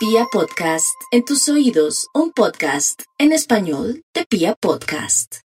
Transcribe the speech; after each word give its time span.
Pia 0.00 0.24
Podcast, 0.32 0.96
en 1.12 1.26
tus 1.26 1.46
oídos, 1.50 2.08
un 2.14 2.32
podcast 2.32 3.02
en 3.18 3.32
español 3.32 4.02
de 4.14 4.24
Pia 4.24 4.54
Podcast. 4.58 5.40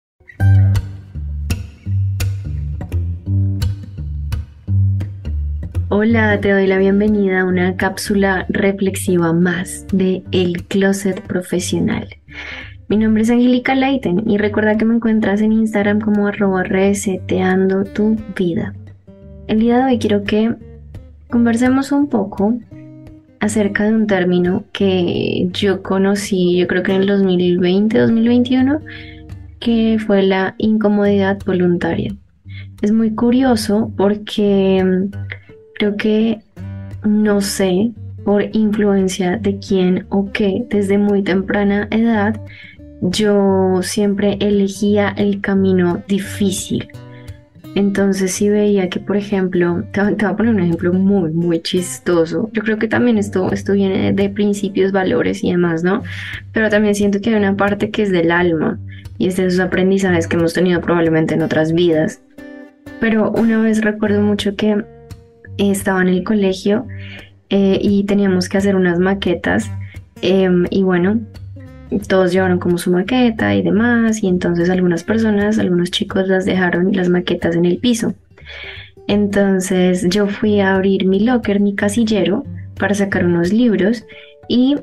Hola, 5.89 6.41
te 6.41 6.51
doy 6.51 6.67
la 6.67 6.79
bienvenida 6.79 7.43
a 7.43 7.45
una 7.45 7.77
cápsula 7.77 8.47
reflexiva 8.49 9.33
más 9.33 9.87
de 9.93 10.25
El 10.33 10.65
Closet 10.65 11.21
Profesional. 11.21 12.09
Mi 12.89 12.97
nombre 12.97 13.23
es 13.23 13.31
Angélica 13.31 13.77
Leiten 13.77 14.29
y 14.29 14.37
recuerda 14.37 14.77
que 14.77 14.85
me 14.85 14.97
encuentras 14.97 15.43
en 15.43 15.53
Instagram 15.53 16.01
como 16.01 16.27
arroba 16.27 16.65
reseteando 16.65 17.85
tu 17.85 18.17
vida. 18.35 18.75
El 19.47 19.61
día 19.61 19.77
de 19.79 19.85
hoy 19.85 19.99
quiero 20.01 20.25
que 20.25 20.57
conversemos 21.31 21.93
un 21.93 22.09
poco 22.09 22.59
acerca 23.41 23.85
de 23.85 23.95
un 23.95 24.07
término 24.07 24.65
que 24.73 25.49
yo 25.53 25.83
conocí, 25.83 26.59
yo 26.59 26.67
creo 26.67 26.83
que 26.83 26.93
en 26.93 27.03
el 27.03 27.09
2020-2021, 27.09 28.81
que 29.59 29.99
fue 30.07 30.23
la 30.23 30.55
incomodidad 30.59 31.39
voluntaria. 31.45 32.15
Es 32.83 32.93
muy 32.93 33.15
curioso 33.15 33.93
porque 33.97 34.83
mm, 34.85 35.11
creo 35.75 35.97
que 35.97 36.41
no 37.05 37.41
sé 37.41 37.93
por 38.25 38.45
influencia 38.55 39.39
de 39.39 39.59
quién 39.59 40.07
o 40.11 40.31
qué 40.33 40.65
desde 40.69 40.99
muy 40.99 41.23
temprana 41.23 41.89
edad 41.91 42.39
yo 43.01 43.81
siempre 43.83 44.37
elegía 44.41 45.09
el 45.17 45.41
camino 45.41 46.03
difícil 46.07 46.89
entonces 47.75 48.33
si 48.33 48.49
veía 48.49 48.89
que, 48.89 48.99
por 48.99 49.17
ejemplo, 49.17 49.85
te, 49.93 50.01
voy 50.01 50.17
a 50.25 50.37
poner 50.37 50.55
un 50.55 50.61
ejemplo 50.61 50.93
muy, 50.93 51.31
muy 51.31 51.61
chistoso. 51.61 52.51
Yo 52.53 52.63
creo 52.63 52.79
que 52.79 52.89
también 52.89 53.17
esto, 53.17 53.53
esto 53.53 53.75
viene 53.75 54.13
de, 54.13 54.29
principios, 54.29 54.91
valores 54.93 55.45
y 55.45 55.51
demás, 55.51 55.85
¿no? 55.85 56.03
Pero 56.53 56.69
también 56.69 56.95
siento 56.95 57.21
que 57.21 57.31
hay 57.31 57.37
una 57.37 57.57
parte 57.57 57.91
que 57.91 58.03
es 58.03 58.11
del 58.11 58.33
alma 58.33 58.79
y 59.19 59.29
es 59.29 59.37
de 59.37 59.47
esos 59.47 59.61
aprendizajes 59.61 60.27
que 60.27 60.37
hemos 60.37 60.53
tenido 60.53 60.81
probablemente 60.81 61.35
en 61.35 61.43
otras 61.43 61.73
vidas. 61.73 62.21
Pero 62.99 63.31
una 63.31 63.61
vez 63.61 63.83
recuerdo 63.83 64.21
mucho 64.21 64.57
que 64.57 64.85
estaba 65.59 66.03
en 66.03 66.09
el 66.09 66.25
colegio 66.25 66.87
eh, 67.51 67.79
y 67.81 68.05
teníamos 68.05 68.49
que 68.49 68.59
hacer 68.59 68.75
unas 68.75 68.99
maquetas 68.99 69.71
em, 70.23 70.67
y 70.71 70.83
bueno, 70.83 71.21
todos 72.09 72.33
llevaron 72.33 72.59
como 72.59 72.79
su 72.79 72.91
maqueta 72.91 73.55
y 73.55 73.63
demás, 73.63 74.23
y 74.23 74.29
entonces 74.29 74.71
algunas 74.71 75.05
personas, 75.05 75.59
algunos 75.59 75.91
chicos 75.91 76.29
las 76.29 76.45
dejaron 76.45 76.93
las 76.93 77.09
maquetas 77.09 77.57
en 77.57 77.65
el 77.65 77.79
piso. 77.79 78.15
Entonces 79.07 80.07
yo 80.09 80.29
fui 80.29 80.61
a 80.61 80.75
abrir 80.75 81.07
mi 81.07 81.21
locker, 81.21 81.61
mi 81.61 81.75
casillero, 81.75 82.45
para 82.79 82.95
sacar 82.95 83.27
unos 83.27 83.53
libros 83.53 84.05
y 84.49 84.77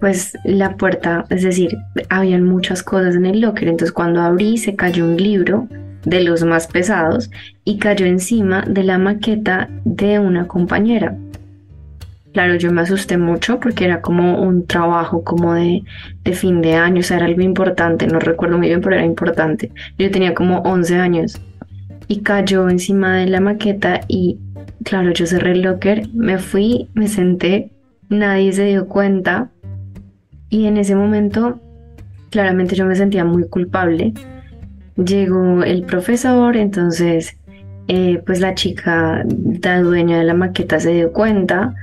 pues 0.00 0.32
la 0.44 0.76
puerta, 0.76 1.26
es 1.28 1.42
decir, 1.42 1.76
habían 2.08 2.44
muchas 2.44 2.82
cosas 2.82 3.14
en 3.14 3.26
el 3.26 3.40
locker, 3.40 3.68
entonces 3.68 3.92
cuando 3.92 4.22
abrí 4.22 4.56
se 4.56 4.74
cayó 4.74 5.04
un 5.04 5.16
libro 5.16 5.68
de 6.04 6.22
los 6.22 6.42
más 6.42 6.66
pesados 6.66 7.30
y 7.64 7.78
cayó 7.78 8.06
encima 8.06 8.64
de 8.66 8.82
la 8.82 8.98
maqueta 8.98 9.68
de 9.84 10.18
una 10.18 10.46
compañera. 10.46 11.16
Claro, 12.32 12.54
yo 12.54 12.70
me 12.70 12.82
asusté 12.82 13.18
mucho 13.18 13.58
porque 13.58 13.84
era 13.84 14.00
como 14.00 14.40
un 14.40 14.66
trabajo 14.66 15.24
como 15.24 15.54
de, 15.54 15.82
fin 16.32 16.62
de 16.62 16.74
año, 16.74 17.00
o 17.00 17.02
sea, 17.02 17.16
era 17.16 17.26
algo 17.26 17.42
importante, 17.42 18.06
no 18.06 18.20
recuerdo 18.20 18.56
muy 18.56 18.68
bien, 18.68 18.80
pero 18.80 18.94
era 18.94 19.04
importante. 19.04 19.72
Yo 19.98 20.10
tenía 20.12 20.32
como 20.32 20.58
11 20.60 20.96
años 20.96 21.40
y 22.06 22.20
cayó 22.20 22.68
encima 22.68 23.16
de 23.16 23.26
la 23.26 23.40
maqueta 23.40 24.02
y 24.06 24.38
claro, 24.84 25.12
yo 25.12 25.26
cerré 25.26 25.52
el 25.52 25.62
locker, 25.62 26.08
me 26.14 26.38
fui, 26.38 26.88
me 26.94 27.08
senté, 27.08 27.70
nadie 28.08 28.52
se 28.52 28.66
dio 28.66 28.86
cuenta 28.86 29.50
y 30.50 30.66
en 30.66 30.76
ese 30.76 30.94
momento 30.94 31.60
claramente 32.30 32.76
yo 32.76 32.86
me 32.86 32.94
sentía 32.94 33.24
muy 33.24 33.48
culpable. 33.48 34.12
Llegó 34.96 35.64
el 35.64 35.82
profesor, 35.82 36.56
entonces 36.56 37.36
eh, 37.88 38.22
pues 38.24 38.38
la 38.40 38.54
chica, 38.54 39.24
la 39.62 39.80
dueña 39.80 40.18
de 40.18 40.24
la 40.24 40.34
maqueta 40.34 40.78
se 40.78 40.92
dio 40.92 41.12
cuenta 41.12 41.74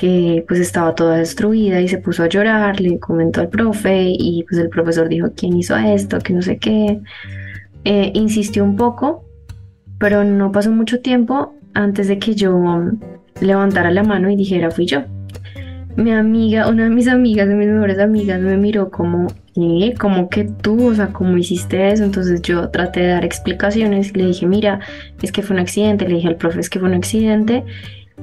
que 0.00 0.46
pues 0.48 0.58
estaba 0.60 0.94
toda 0.94 1.18
destruida 1.18 1.78
y 1.78 1.86
se 1.86 1.98
puso 1.98 2.22
a 2.22 2.26
llorar, 2.26 2.80
le 2.80 2.98
comentó 2.98 3.42
al 3.42 3.50
profe 3.50 4.06
y 4.08 4.46
pues 4.48 4.58
el 4.58 4.70
profesor 4.70 5.10
dijo, 5.10 5.32
¿quién 5.36 5.54
hizo 5.58 5.76
esto? 5.76 6.20
Que 6.20 6.32
no 6.32 6.40
sé 6.40 6.56
qué. 6.56 7.02
Eh, 7.84 8.10
insistió 8.14 8.64
un 8.64 8.76
poco, 8.76 9.26
pero 9.98 10.24
no 10.24 10.52
pasó 10.52 10.72
mucho 10.72 11.00
tiempo 11.00 11.52
antes 11.74 12.08
de 12.08 12.18
que 12.18 12.34
yo 12.34 12.58
levantara 13.42 13.90
la 13.90 14.02
mano 14.02 14.30
y 14.30 14.36
dijera, 14.36 14.70
fui 14.70 14.86
yo. 14.86 15.02
Mi 15.96 16.12
amiga, 16.12 16.70
una 16.70 16.84
de 16.84 16.90
mis 16.90 17.06
amigas, 17.06 17.46
de 17.46 17.54
mis 17.54 17.68
mejores 17.68 17.98
amigas, 17.98 18.40
me 18.40 18.56
miró 18.56 18.90
como, 18.90 19.26
¿qué? 19.54 19.94
Como 20.00 20.30
que 20.30 20.44
tú, 20.44 20.86
o 20.86 20.94
sea, 20.94 21.08
¿cómo 21.08 21.36
hiciste 21.36 21.88
eso? 21.92 22.04
Entonces 22.04 22.40
yo 22.40 22.70
traté 22.70 23.00
de 23.00 23.08
dar 23.08 23.26
explicaciones 23.26 24.12
y 24.14 24.18
le 24.18 24.26
dije, 24.28 24.46
mira, 24.46 24.80
es 25.20 25.30
que 25.30 25.42
fue 25.42 25.56
un 25.56 25.60
accidente, 25.60 26.08
le 26.08 26.14
dije 26.14 26.28
al 26.28 26.36
profe, 26.36 26.60
es 26.60 26.70
que 26.70 26.78
fue 26.78 26.88
un 26.88 26.94
accidente 26.94 27.64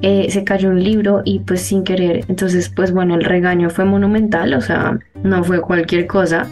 eh, 0.02 0.30
se 0.30 0.44
cayó 0.44 0.70
un 0.70 0.82
libro 0.82 1.22
y 1.24 1.40
pues 1.40 1.62
sin 1.62 1.82
querer, 1.82 2.24
entonces 2.28 2.68
pues 2.68 2.92
bueno, 2.92 3.14
el 3.14 3.24
regaño 3.24 3.70
fue 3.70 3.84
monumental, 3.84 4.54
o 4.54 4.60
sea, 4.60 4.98
no 5.22 5.42
fue 5.44 5.60
cualquier 5.60 6.06
cosa. 6.06 6.46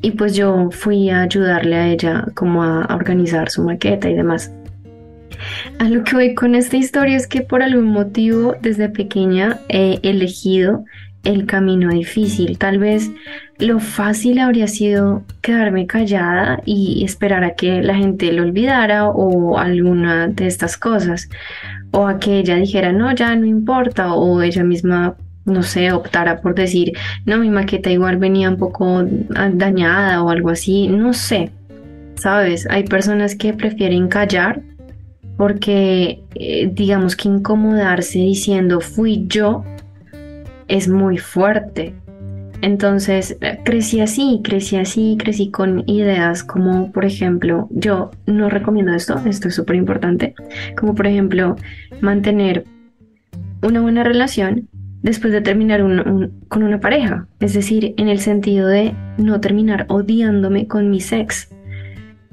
Y 0.00 0.12
pues 0.12 0.36
yo 0.36 0.70
fui 0.70 1.10
a 1.10 1.22
ayudarle 1.22 1.74
a 1.74 1.88
ella 1.88 2.24
como 2.34 2.62
a, 2.62 2.86
organizar 2.94 3.50
su 3.50 3.64
maqueta 3.64 4.08
y 4.08 4.14
demás. 4.14 4.52
A 5.78 5.88
lo 5.88 6.04
que 6.04 6.14
voy 6.14 6.34
con 6.34 6.54
esta 6.54 6.76
historia 6.76 7.16
es 7.16 7.26
que 7.26 7.40
por 7.40 7.62
algún 7.62 7.86
motivo 7.86 8.54
desde 8.60 8.88
pequeña 8.88 9.58
he 9.68 9.98
elegido 10.02 10.84
el 11.24 11.46
camino 11.46 11.90
difícil. 11.90 12.58
Tal 12.58 12.78
vez 12.78 13.10
lo 13.58 13.80
fácil 13.80 14.38
habría 14.38 14.68
sido 14.68 15.24
quedarme 15.40 15.86
callada 15.86 16.60
y 16.64 17.04
esperar 17.04 17.42
a 17.44 17.54
que 17.54 17.82
la 17.82 17.96
gente 17.96 18.32
lo 18.32 18.42
olvidara 18.42 19.08
o 19.08 19.58
alguna 19.58 20.28
de 20.28 20.46
estas 20.46 20.76
cosas 20.76 21.28
o 21.90 22.06
a 22.06 22.18
que 22.20 22.38
ella 22.38 22.56
dijera, 22.56 22.92
no, 22.92 23.12
ya 23.14 23.34
no 23.34 23.46
importa, 23.46 24.14
o 24.14 24.42
ella 24.42 24.62
misma, 24.62 25.16
no 25.44 25.62
sé, 25.62 25.90
optara 25.92 26.40
por 26.40 26.54
decir, 26.54 26.92
no, 27.24 27.38
mi 27.38 27.50
maqueta 27.50 27.90
igual 27.90 28.18
venía 28.18 28.48
un 28.50 28.58
poco 28.58 29.04
dañada 29.52 30.22
o 30.22 30.30
algo 30.30 30.50
así, 30.50 30.88
no 30.88 31.12
sé, 31.12 31.50
¿sabes? 32.14 32.66
Hay 32.70 32.84
personas 32.84 33.34
que 33.34 33.54
prefieren 33.54 34.08
callar 34.08 34.62
porque, 35.36 36.20
eh, 36.34 36.70
digamos 36.72 37.16
que 37.16 37.28
incomodarse 37.28 38.18
diciendo 38.18 38.80
fui 38.80 39.24
yo 39.28 39.64
es 40.66 40.88
muy 40.88 41.16
fuerte. 41.16 41.94
Entonces 42.60 43.38
crecí 43.64 44.00
así, 44.00 44.40
crecí 44.42 44.76
así, 44.76 45.16
crecí 45.18 45.50
con 45.50 45.84
ideas 45.88 46.42
como, 46.42 46.90
por 46.90 47.04
ejemplo, 47.04 47.68
yo 47.70 48.10
no 48.26 48.48
recomiendo 48.48 48.92
esto, 48.94 49.20
esto 49.26 49.48
es 49.48 49.54
súper 49.54 49.76
importante, 49.76 50.34
como 50.76 50.94
por 50.94 51.06
ejemplo 51.06 51.56
mantener 52.00 52.64
una 53.62 53.80
buena 53.80 54.02
relación 54.02 54.68
después 55.02 55.32
de 55.32 55.40
terminar 55.40 55.80
con 56.48 56.62
una 56.62 56.80
pareja, 56.80 57.28
es 57.38 57.54
decir, 57.54 57.94
en 57.96 58.08
el 58.08 58.18
sentido 58.18 58.66
de 58.66 58.92
no 59.16 59.40
terminar 59.40 59.86
odiándome 59.88 60.66
con 60.66 60.90
mi 60.90 61.00
sex, 61.00 61.48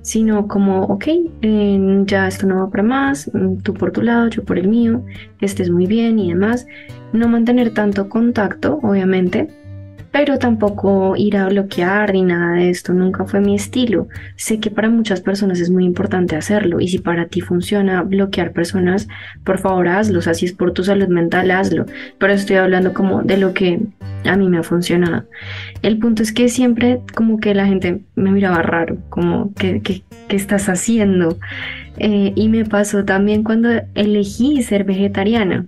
sino 0.01 0.47
como, 0.47 0.83
ok, 0.83 1.05
eh, 1.41 2.03
ya 2.05 2.27
esto 2.27 2.47
no 2.47 2.57
va 2.57 2.69
para 2.69 2.83
más, 2.83 3.31
tú 3.63 3.73
por 3.73 3.91
tu 3.91 4.01
lado, 4.01 4.27
yo 4.29 4.43
por 4.43 4.57
el 4.57 4.67
mío, 4.67 5.03
que 5.39 5.45
estés 5.45 5.69
muy 5.69 5.85
bien 5.85 6.17
y 6.19 6.29
demás, 6.29 6.65
no 7.13 7.27
mantener 7.27 7.73
tanto 7.73 8.09
contacto, 8.09 8.79
obviamente, 8.81 9.49
pero 10.15 10.39
tampoco 10.39 11.17
ir 11.17 11.35
a 11.35 11.49
bloquear 11.49 12.13
ni 12.13 12.21
nada 12.21 12.53
de 12.53 12.69
esto, 12.69 12.93
nunca 12.93 13.25
fue 13.25 13.41
mi 13.41 13.53
estilo. 13.53 14.07
Sé 14.37 14.61
que 14.61 14.71
para 14.71 14.89
muchas 14.89 15.19
personas 15.19 15.59
es 15.59 15.69
muy 15.69 15.83
importante 15.83 16.37
hacerlo 16.37 16.79
y 16.79 16.87
si 16.87 16.99
para 16.99 17.25
ti 17.25 17.41
funciona 17.41 18.01
bloquear 18.01 18.53
personas, 18.53 19.09
por 19.43 19.59
favor 19.59 19.89
hazlo, 19.89 20.19
o 20.19 20.21
si 20.21 20.45
es 20.45 20.53
por 20.53 20.71
tu 20.71 20.85
salud 20.85 21.09
mental, 21.09 21.51
hazlo, 21.51 21.85
pero 22.17 22.31
estoy 22.31 22.55
hablando 22.55 22.93
como 22.93 23.23
de 23.23 23.35
lo 23.35 23.53
que 23.53 23.81
a 24.23 24.37
mí 24.37 24.47
me 24.47 24.59
ha 24.59 24.63
funcionado. 24.63 25.25
El 25.81 25.97
punto 25.97 26.23
es 26.23 26.31
que 26.31 26.47
siempre 26.47 27.01
como 27.13 27.37
que 27.37 27.53
la 27.53 27.65
gente 27.65 27.99
me 28.15 28.31
miraba 28.31 28.61
raro, 28.61 28.95
como, 29.09 29.53
¿qué, 29.55 29.81
qué, 29.81 30.01
estás 30.29 30.69
haciendo? 30.69 31.37
Eh, 31.97 32.31
y 32.37 32.47
me 32.47 32.63
pasó 32.63 33.03
también 33.03 33.43
cuando 33.43 33.67
elegí 33.95 34.63
ser 34.63 34.85
vegetariana. 34.85 35.65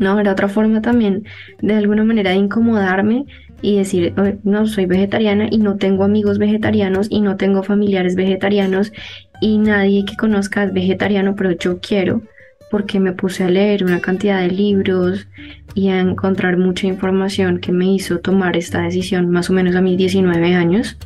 No, 0.00 0.18
era 0.18 0.32
otra 0.32 0.48
forma 0.48 0.80
también 0.80 1.24
de 1.60 1.74
alguna 1.74 2.04
manera 2.04 2.30
de 2.30 2.36
incomodarme 2.36 3.26
y 3.62 3.76
decir, 3.76 4.14
no, 4.44 4.66
soy 4.66 4.86
vegetariana 4.86 5.48
y 5.50 5.58
no 5.58 5.76
tengo 5.76 6.04
amigos 6.04 6.38
vegetarianos 6.38 7.08
y 7.10 7.20
no 7.20 7.36
tengo 7.36 7.62
familiares 7.62 8.16
vegetarianos 8.16 8.92
y 9.40 9.58
nadie 9.58 10.04
que 10.04 10.16
conozca 10.16 10.64
es 10.64 10.72
vegetariano, 10.72 11.34
pero 11.36 11.52
yo 11.52 11.80
quiero 11.80 12.22
porque 12.70 13.00
me 13.00 13.12
puse 13.12 13.42
a 13.42 13.50
leer 13.50 13.84
una 13.84 14.00
cantidad 14.00 14.40
de 14.40 14.50
libros 14.50 15.26
y 15.74 15.88
a 15.88 16.00
encontrar 16.00 16.56
mucha 16.56 16.86
información 16.86 17.58
que 17.58 17.72
me 17.72 17.92
hizo 17.92 18.20
tomar 18.20 18.56
esta 18.56 18.82
decisión 18.82 19.28
más 19.28 19.50
o 19.50 19.52
menos 19.52 19.74
a 19.74 19.80
mis 19.80 19.98
19 19.98 20.54
años. 20.54 20.96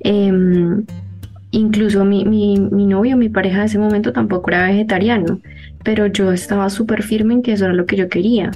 Em, 0.00 0.84
incluso 1.50 2.04
mi, 2.04 2.24
mi, 2.24 2.58
mi 2.58 2.86
novio, 2.86 3.16
mi 3.18 3.28
pareja 3.28 3.60
de 3.60 3.66
ese 3.66 3.78
momento 3.78 4.12
tampoco 4.12 4.50
era 4.50 4.66
vegetariano, 4.66 5.40
pero 5.84 6.06
yo 6.06 6.32
estaba 6.32 6.70
súper 6.70 7.02
firme 7.02 7.34
en 7.34 7.42
que 7.42 7.52
eso 7.52 7.66
era 7.66 7.74
lo 7.74 7.84
que 7.84 7.96
yo 7.96 8.08
quería. 8.08 8.50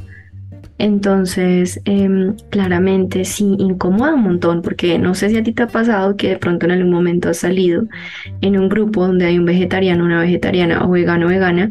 Entonces, 0.83 1.81
em, 1.85 2.35
claramente 2.51 3.25
sí 3.25 3.55
incomoda 3.61 4.15
un 4.15 4.23
montón, 4.25 4.63
porque 4.63 4.99
no 4.99 5.15
sé 5.15 5.29
si 5.29 5.37
a 5.37 5.43
ti 5.45 5.53
te 5.53 5.63
ha 5.63 5.69
pasado 5.69 6.17
que 6.17 6.31
de 6.31 6.39
pronto 6.39 6.67
en 6.67 6.73
algún 6.73 6.91
momento 6.91 7.29
has 7.29 7.37
salido 7.37 7.85
en 8.41 8.59
un 8.59 8.69
grupo 8.69 9.07
donde 9.07 9.27
hay 9.27 9.39
un 9.39 9.45
vegetariano, 9.45 10.05
una 10.05 10.21
vegetariana 10.21 10.85
o 10.85 10.91
vegano, 10.91 11.29
vegana, 11.29 11.71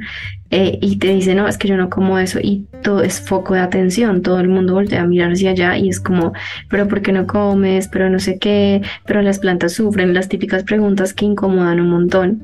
eh, 0.49 0.79
y 0.81 0.95
te 0.95 1.13
dice, 1.13 1.35
no, 1.35 1.49
es 1.49 1.57
que 1.57 1.67
yo 1.67 1.75
no 1.75 1.89
como 1.89 2.19
eso, 2.19 2.39
y 2.41 2.67
todo 2.83 3.03
es 3.03 3.19
foco 3.19 3.53
de 3.53 3.59
atención, 3.59 4.21
todo 4.21 4.39
el 4.39 4.47
mundo 4.47 4.75
voltea 4.75 5.01
a 5.01 5.07
mirar 5.07 5.33
hacia 5.33 5.51
allá 5.51 5.75
y 5.75 5.89
es 5.89 5.99
como, 5.99 6.31
pero 6.69 6.87
¿por 6.87 7.01
qué 7.01 7.11
no 7.11 7.27
comes? 7.27 7.89
Pero 7.89 8.09
no 8.09 8.19
sé 8.19 8.39
qué, 8.39 8.81
pero 9.05 9.21
las 9.21 9.39
plantas 9.39 9.73
sufren, 9.73 10.13
las 10.13 10.29
típicas 10.29 10.63
preguntas 10.63 11.13
que 11.13 11.25
incomodan 11.25 11.81
un 11.81 11.89
montón. 11.89 12.43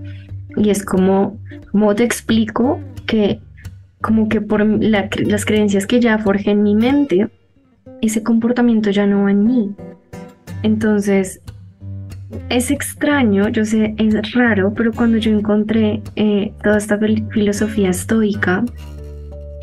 Y 0.58 0.70
es 0.70 0.84
como, 0.84 1.40
¿cómo 1.72 1.96
te 1.96 2.04
explico 2.04 2.82
que 3.06 3.40
como 4.08 4.30
que 4.30 4.40
por 4.40 4.66
las 4.66 5.44
creencias 5.44 5.86
que 5.86 6.00
ya 6.00 6.18
forjé 6.18 6.52
en 6.52 6.64
mi 6.64 6.76
mente, 6.76 7.28
ese 8.02 8.24
comportamiento 8.24 8.90
ya 8.90 9.06
no 9.06 9.24
va 9.24 9.32
en 9.32 9.44
mí. 9.44 9.76
Entonces, 10.64 11.42
es 12.48 12.72
extraño, 12.72 13.50
yo 13.50 13.66
sé, 13.66 13.96
es 13.98 14.32
raro, 14.32 14.74
pero 14.74 14.94
cuando 14.94 15.18
yo 15.18 15.32
encontré 15.32 16.02
eh, 16.16 16.54
toda 16.64 16.78
esta 16.78 16.98
filosofía 16.98 17.90
estoica, 17.90 18.64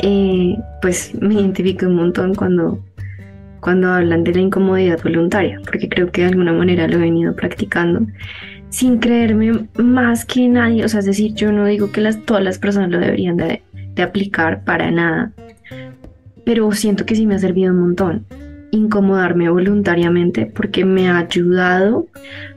eh, 0.02 0.58
pues 0.82 1.14
me 1.22 1.36
identifico 1.36 1.86
un 1.86 1.94
montón 1.94 2.34
cuando, 2.34 2.84
cuando 3.60 3.94
hablan 3.94 4.24
de 4.24 4.34
la 4.34 4.40
incomodidad 4.42 5.02
voluntaria, 5.02 5.58
porque 5.64 5.88
creo 5.88 6.10
que 6.10 6.20
de 6.20 6.28
alguna 6.28 6.52
manera 6.52 6.86
lo 6.86 6.96
he 6.96 7.00
venido 7.00 7.34
practicando 7.34 8.06
sin 8.68 8.98
creerme 8.98 9.68
más 9.78 10.26
que 10.26 10.48
nadie, 10.48 10.84
o 10.84 10.88
sea, 10.88 11.00
es 11.00 11.06
decir, 11.06 11.32
yo 11.32 11.50
no 11.50 11.64
digo 11.64 11.92
que 11.92 12.02
todas 12.26 12.42
las 12.42 12.58
personas 12.58 12.90
lo 12.90 12.98
deberían 12.98 13.36
de, 13.36 13.62
de 13.94 14.02
aplicar 14.02 14.64
para 14.64 14.90
nada, 14.90 15.32
pero 16.44 16.70
siento 16.72 17.06
que 17.06 17.16
sí 17.16 17.26
me 17.26 17.34
ha 17.34 17.38
servido 17.38 17.72
un 17.72 17.80
montón 17.80 18.26
incomodarme 18.74 19.48
voluntariamente 19.48 20.46
porque 20.46 20.84
me 20.84 21.08
ha 21.08 21.18
ayudado 21.18 22.08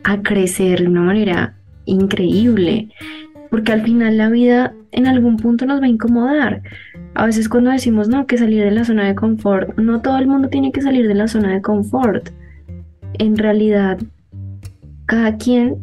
a 0.03 0.21
crecer 0.21 0.81
de 0.81 0.87
una 0.87 1.01
manera 1.01 1.53
increíble, 1.85 2.89
porque 3.51 3.71
al 3.71 3.83
final 3.83 4.17
la 4.17 4.29
vida 4.29 4.73
en 4.91 5.05
algún 5.05 5.37
punto 5.37 5.65
nos 5.65 5.79
va 5.79 5.85
a 5.85 5.89
incomodar. 5.89 6.63
A 7.13 7.25
veces 7.25 7.47
cuando 7.47 7.69
decimos 7.69 8.09
no, 8.09 8.25
que 8.25 8.37
salir 8.37 8.63
de 8.63 8.71
la 8.71 8.83
zona 8.83 9.05
de 9.05 9.15
confort, 9.15 9.77
no 9.77 10.01
todo 10.01 10.17
el 10.17 10.27
mundo 10.27 10.49
tiene 10.49 10.71
que 10.71 10.81
salir 10.81 11.07
de 11.07 11.13
la 11.13 11.27
zona 11.27 11.53
de 11.53 11.61
confort. 11.61 12.29
En 13.19 13.37
realidad, 13.37 13.99
cada 15.05 15.37
quien 15.37 15.77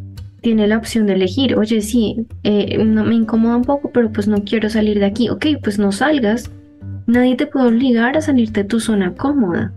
tiene 0.44 0.68
la 0.68 0.76
opción 0.76 1.06
de 1.06 1.14
elegir, 1.14 1.56
oye, 1.56 1.80
sí, 1.80 2.26
eh, 2.42 2.78
me 2.84 3.14
incomoda 3.14 3.56
un 3.56 3.64
poco, 3.64 3.90
pero 3.90 4.12
pues 4.12 4.28
no 4.28 4.44
quiero 4.44 4.68
salir 4.68 4.98
de 4.98 5.06
aquí. 5.06 5.30
Ok, 5.30 5.46
pues 5.62 5.78
no 5.78 5.90
salgas. 5.90 6.52
Nadie 7.06 7.34
te 7.34 7.46
puede 7.46 7.68
obligar 7.68 8.14
a 8.16 8.20
salir 8.20 8.52
de 8.52 8.62
tu 8.62 8.78
zona 8.78 9.14
cómoda. 9.14 9.72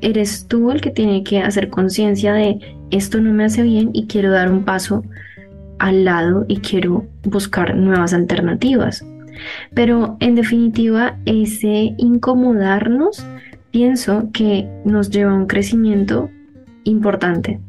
Eres 0.00 0.48
tú 0.48 0.72
el 0.72 0.80
que 0.80 0.90
tiene 0.90 1.22
que 1.22 1.38
hacer 1.38 1.70
conciencia 1.70 2.32
de 2.34 2.58
esto 2.90 3.20
no 3.20 3.32
me 3.32 3.44
hace 3.44 3.62
bien 3.62 3.90
y 3.92 4.08
quiero 4.08 4.32
dar 4.32 4.50
un 4.50 4.64
paso 4.64 5.04
al 5.78 6.04
lado 6.04 6.44
y 6.48 6.56
quiero 6.58 7.06
buscar 7.22 7.76
nuevas 7.76 8.12
alternativas. 8.12 9.06
Pero 9.72 10.16
en 10.18 10.34
definitiva, 10.34 11.16
ese 11.26 11.94
incomodarnos, 11.96 13.24
pienso 13.70 14.30
que 14.32 14.68
nos 14.84 15.10
lleva 15.10 15.30
a 15.30 15.36
un 15.36 15.46
crecimiento 15.46 16.28
importante, 16.82 17.60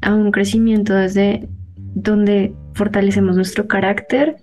a 0.00 0.14
un 0.14 0.32
crecimiento 0.32 0.92
desde 0.94 1.48
donde 1.96 2.52
fortalecemos 2.74 3.34
nuestro 3.36 3.66
carácter, 3.66 4.36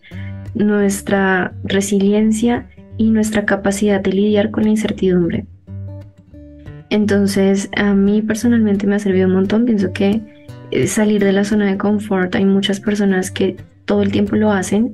nuestra 0.56 1.54
resiliencia 1.64 2.68
y 2.98 3.12
nuestra 3.12 3.46
capacidad 3.46 4.02
de 4.02 4.12
lidiar 4.12 4.50
con 4.50 4.64
la 4.64 4.72
incertidumbre. 4.72 5.46
Entonces, 6.90 7.70
a 7.76 7.94
mí 7.94 8.22
personalmente 8.24 8.88
me 8.88 8.96
ha 8.96 9.00
servido 9.00 9.28
un 9.28 9.36
montón. 9.36 9.66
Pienso 9.66 9.94
que 9.94 10.22
eh, 10.72 10.88
salir 10.88 11.24
de 11.24 11.32
la 11.32 11.44
zona 11.44 11.68
de 11.68 11.78
confort, 11.78 12.34
hay 12.36 12.46
muchas 12.46 12.80
personas 12.80 13.30
que 13.30 13.56
todo 13.86 14.02
el 14.02 14.12
tiempo 14.12 14.36
lo 14.36 14.52
hacen 14.52 14.94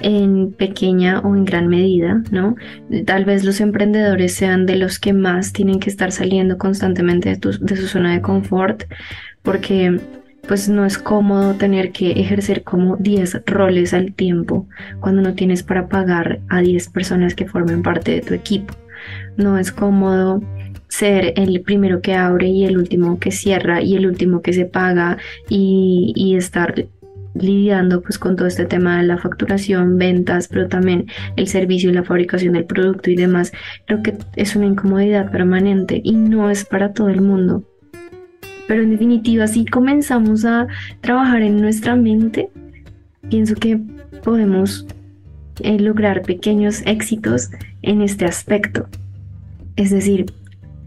en 0.00 0.52
pequeña 0.52 1.20
o 1.20 1.34
en 1.34 1.46
gran 1.46 1.68
medida, 1.68 2.22
¿no? 2.30 2.56
Tal 3.06 3.24
vez 3.24 3.44
los 3.44 3.60
emprendedores 3.60 4.34
sean 4.34 4.66
de 4.66 4.76
los 4.76 4.98
que 4.98 5.14
más 5.14 5.54
tienen 5.54 5.80
que 5.80 5.88
estar 5.88 6.12
saliendo 6.12 6.58
constantemente 6.58 7.30
de, 7.30 7.58
de 7.60 7.76
su 7.76 7.86
zona 7.86 8.12
de 8.12 8.20
confort, 8.20 8.84
porque 9.42 9.98
pues 10.46 10.68
no 10.68 10.84
es 10.84 10.98
cómodo 10.98 11.54
tener 11.54 11.92
que 11.92 12.12
ejercer 12.12 12.62
como 12.62 12.96
10 12.96 13.42
roles 13.46 13.94
al 13.94 14.12
tiempo 14.12 14.66
cuando 15.00 15.22
no 15.22 15.34
tienes 15.34 15.62
para 15.62 15.88
pagar 15.88 16.40
a 16.48 16.60
10 16.60 16.88
personas 16.88 17.34
que 17.34 17.46
formen 17.46 17.82
parte 17.82 18.12
de 18.12 18.20
tu 18.20 18.34
equipo. 18.34 18.74
No 19.36 19.58
es 19.58 19.72
cómodo 19.72 20.42
ser 20.88 21.32
el 21.36 21.60
primero 21.62 22.00
que 22.00 22.14
abre 22.14 22.48
y 22.48 22.64
el 22.64 22.78
último 22.78 23.18
que 23.18 23.32
cierra 23.32 23.82
y 23.82 23.96
el 23.96 24.06
último 24.06 24.42
que 24.42 24.52
se 24.52 24.64
paga 24.64 25.18
y, 25.48 26.34
estar 26.36 26.86
lidiando 27.34 28.00
pues 28.00 28.16
con 28.18 28.36
todo 28.36 28.46
este 28.46 28.64
tema 28.64 28.98
de 28.98 29.06
la 29.08 29.18
facturación, 29.18 29.98
ventas, 29.98 30.46
pero 30.46 30.68
también 30.68 31.06
el 31.36 31.48
servicio 31.48 31.90
y 31.90 31.94
la 31.94 32.04
fabricación 32.04 32.52
del 32.52 32.64
producto 32.64 33.10
y 33.10 33.16
demás. 33.16 33.52
Creo 33.86 34.02
que 34.02 34.14
es 34.36 34.54
una 34.54 34.66
incomodidad 34.66 35.32
permanente 35.32 36.00
y 36.04 36.12
no 36.12 36.48
es 36.50 36.64
para 36.64 36.92
todo 36.92 37.08
el 37.08 37.20
mundo. 37.20 37.64
Pero 38.66 38.82
en 38.82 38.90
definitiva, 38.90 39.46
si 39.46 39.64
comenzamos 39.64 40.44
a 40.44 40.66
trabajar 41.00 41.42
en 41.42 41.60
nuestra 41.60 41.96
mente, 41.96 42.48
pienso 43.28 43.54
que 43.54 43.78
podemos 44.22 44.86
eh, 45.60 45.78
lograr 45.78 46.22
pequeños 46.22 46.82
éxitos 46.86 47.50
en 47.82 48.00
este 48.00 48.24
aspecto. 48.24 48.86
Es 49.76 49.90
decir, 49.90 50.26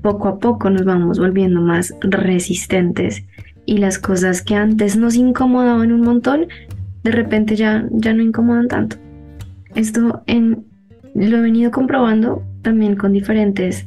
poco 0.02 0.28
a 0.28 0.40
poco 0.40 0.70
nos 0.70 0.86
vamos 0.86 1.20
volviendo 1.20 1.62
más 1.62 1.94
resistentes 2.02 3.24
y 3.66 3.78
las 3.78 4.00
cosas 4.00 4.42
que 4.42 4.56
antes 4.56 4.96
nos 4.96 5.16
incomodaban 5.16 5.92
un 5.92 6.02
montón, 6.02 6.48
de 7.04 7.12
repente 7.12 7.56
ya, 7.56 7.86
ya 7.92 8.14
no 8.14 8.24
incomodan 8.24 8.68
tanto. 8.68 8.96
Esto 9.76 10.24
lo 10.26 11.38
he 11.38 11.42
venido 11.42 11.72
comprobando 11.72 12.44
también 12.62 12.96
con 12.96 13.14
diferentes 13.14 13.86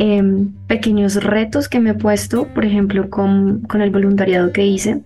Em, 0.00 0.52
pequeños 0.68 1.16
retos 1.24 1.68
que 1.68 1.80
me 1.80 1.90
he 1.90 1.94
puesto, 1.94 2.46
por 2.54 2.64
ejemplo, 2.64 3.10
con, 3.10 3.62
con 3.62 3.82
el 3.82 3.90
voluntariado 3.90 4.52
que 4.52 4.64
hice. 4.64 5.02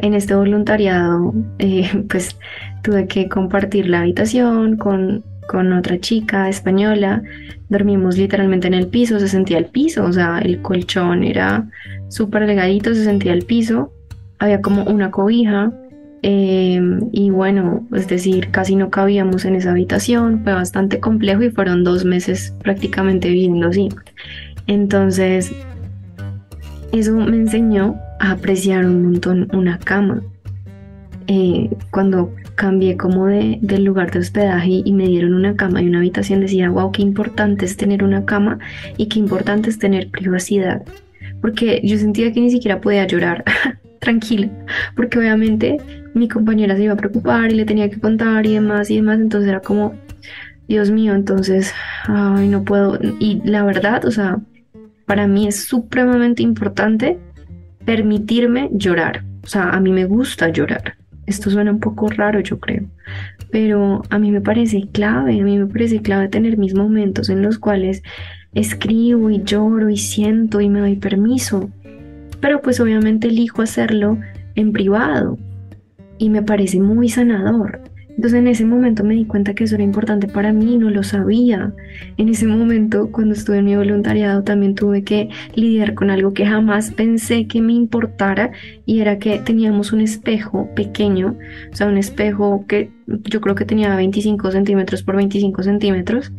En 0.00 0.14
este 0.14 0.34
voluntariado, 0.34 1.32
eh, 1.60 1.88
pues 2.10 2.36
tuve 2.82 3.06
que 3.06 3.28
compartir 3.28 3.88
la 3.88 4.00
habitación 4.00 4.76
con, 4.78 5.22
con 5.46 5.72
otra 5.72 6.00
chica 6.00 6.48
española. 6.48 7.22
Dormimos 7.68 8.18
literalmente 8.18 8.66
en 8.66 8.74
el 8.74 8.88
piso, 8.88 9.20
se 9.20 9.28
sentía 9.28 9.58
el 9.58 9.66
piso, 9.66 10.04
o 10.04 10.12
sea, 10.12 10.40
el 10.40 10.60
colchón 10.60 11.22
era 11.22 11.68
súper 12.08 12.48
delgadito, 12.48 12.92
se 12.92 13.04
sentía 13.04 13.32
el 13.32 13.44
piso. 13.44 13.92
Había 14.40 14.60
como 14.60 14.82
una 14.84 15.12
cobija, 15.12 15.72
Em, 16.22 17.08
y 17.12 17.30
bueno, 17.30 17.86
es 17.94 18.06
decir, 18.08 18.50
casi 18.50 18.76
no 18.76 18.90
cabíamos 18.90 19.44
en 19.44 19.56
esa 19.56 19.70
habitación, 19.70 20.42
fue 20.44 20.52
bastante 20.52 21.00
complejo 21.00 21.42
y 21.42 21.50
fueron 21.50 21.82
dos 21.82 22.04
meses 22.04 22.54
prácticamente 22.62 23.28
viviendo 23.28 23.68
así. 23.68 23.88
Entonces, 24.66 25.52
eso 26.92 27.16
me 27.16 27.36
enseñó 27.36 27.96
a 28.18 28.32
apreciar 28.32 28.84
un 28.84 29.04
montón 29.04 29.48
una 29.52 29.78
cama. 29.78 30.22
Eh, 31.26 31.70
cuando 31.90 32.34
cambié 32.56 32.96
como 32.96 33.26
de, 33.26 33.58
del 33.62 33.84
lugar 33.84 34.10
de 34.10 34.18
hospedaje 34.18 34.82
y 34.84 34.92
me 34.92 35.06
dieron 35.06 35.32
una 35.32 35.56
cama 35.56 35.80
y 35.80 35.86
una 35.86 35.98
habitación, 35.98 36.40
decía, 36.40 36.68
wow, 36.68 36.92
qué 36.92 37.02
importante 37.02 37.64
es 37.64 37.76
tener 37.76 38.04
una 38.04 38.26
cama 38.26 38.58
y 38.98 39.06
qué 39.06 39.18
importante 39.18 39.70
es 39.70 39.78
tener 39.78 40.10
privacidad. 40.10 40.82
Porque 41.40 41.80
yo 41.82 41.96
sentía 41.96 42.32
que 42.32 42.40
ni 42.40 42.50
siquiera 42.50 42.80
podía 42.80 43.06
llorar 43.06 43.44
tranquila, 44.00 44.50
porque 44.96 45.18
obviamente 45.18 45.76
mi 46.14 46.28
compañera 46.28 46.76
se 46.76 46.82
iba 46.82 46.94
a 46.94 46.96
preocupar 46.96 47.52
y 47.52 47.54
le 47.54 47.64
tenía 47.64 47.88
que 47.88 48.00
contar 48.00 48.44
y 48.46 48.54
demás 48.54 48.90
y 48.90 48.96
demás, 48.96 49.20
entonces 49.20 49.48
era 49.48 49.60
como, 49.60 49.94
Dios 50.66 50.90
mío, 50.90 51.14
entonces, 51.14 51.72
ay, 52.06 52.48
no 52.48 52.64
puedo. 52.64 52.98
Y 53.18 53.40
la 53.44 53.64
verdad, 53.64 54.04
o 54.04 54.10
sea, 54.10 54.38
para 55.06 55.26
mí 55.26 55.46
es 55.46 55.64
supremamente 55.64 56.42
importante 56.42 57.18
permitirme 57.84 58.68
llorar. 58.72 59.24
O 59.42 59.46
sea, 59.46 59.70
a 59.70 59.80
mí 59.80 59.92
me 59.92 60.04
gusta 60.04 60.48
llorar. 60.48 60.94
Esto 61.26 61.50
suena 61.50 61.70
un 61.70 61.80
poco 61.80 62.08
raro, 62.08 62.40
yo 62.40 62.58
creo, 62.58 62.84
pero 63.50 64.02
a 64.10 64.18
mí 64.18 64.30
me 64.32 64.40
parece 64.40 64.88
clave, 64.92 65.40
a 65.40 65.44
mí 65.44 65.58
me 65.58 65.66
parece 65.66 66.02
clave 66.02 66.28
tener 66.28 66.56
mis 66.56 66.74
momentos 66.74 67.28
en 67.28 67.42
los 67.42 67.58
cuales 67.58 68.02
escribo 68.52 69.30
y 69.30 69.42
lloro 69.44 69.90
y 69.90 69.96
siento 69.96 70.60
y 70.60 70.68
me 70.68 70.80
doy 70.80 70.96
permiso. 70.96 71.70
Pero 72.40 72.60
pues 72.62 72.80
obviamente 72.80 73.28
elijo 73.28 73.62
hacerlo 73.62 74.18
en 74.54 74.72
privado, 74.72 75.38
y 76.20 76.28
me 76.28 76.42
parece 76.42 76.78
muy 76.78 77.08
sanador. 77.08 77.80
Entonces 78.10 78.38
en 78.38 78.48
ese 78.48 78.66
momento 78.66 79.02
me 79.02 79.14
di 79.14 79.24
cuenta 79.24 79.54
que 79.54 79.64
eso 79.64 79.76
era 79.76 79.84
importante 79.84 80.28
para 80.28 80.52
mí, 80.52 80.76
no 80.76 80.90
lo 80.90 81.02
sabía. 81.02 81.72
En 82.18 82.28
ese 82.28 82.46
momento, 82.46 83.10
cuando 83.10 83.32
estuve 83.32 83.58
en 83.58 83.64
mi 83.64 83.74
voluntariado, 83.74 84.42
también 84.42 84.74
tuve 84.74 85.02
que 85.02 85.30
lidiar 85.54 85.94
con 85.94 86.10
algo 86.10 86.34
que 86.34 86.44
jamás 86.44 86.90
pensé 86.90 87.46
que 87.46 87.62
me 87.62 87.72
importara 87.72 88.50
y 88.84 89.00
era 89.00 89.18
que 89.18 89.38
teníamos 89.38 89.94
un 89.94 90.02
espejo 90.02 90.68
pequeño, 90.76 91.38
o 91.72 91.76
sea, 91.76 91.86
un 91.86 91.96
espejo 91.96 92.66
que 92.68 92.90
yo 93.06 93.40
creo 93.40 93.54
que 93.54 93.64
tenía 93.64 93.96
25 93.96 94.50
centímetros 94.50 95.02
por 95.02 95.16
25 95.16 95.62
centímetros, 95.62 96.30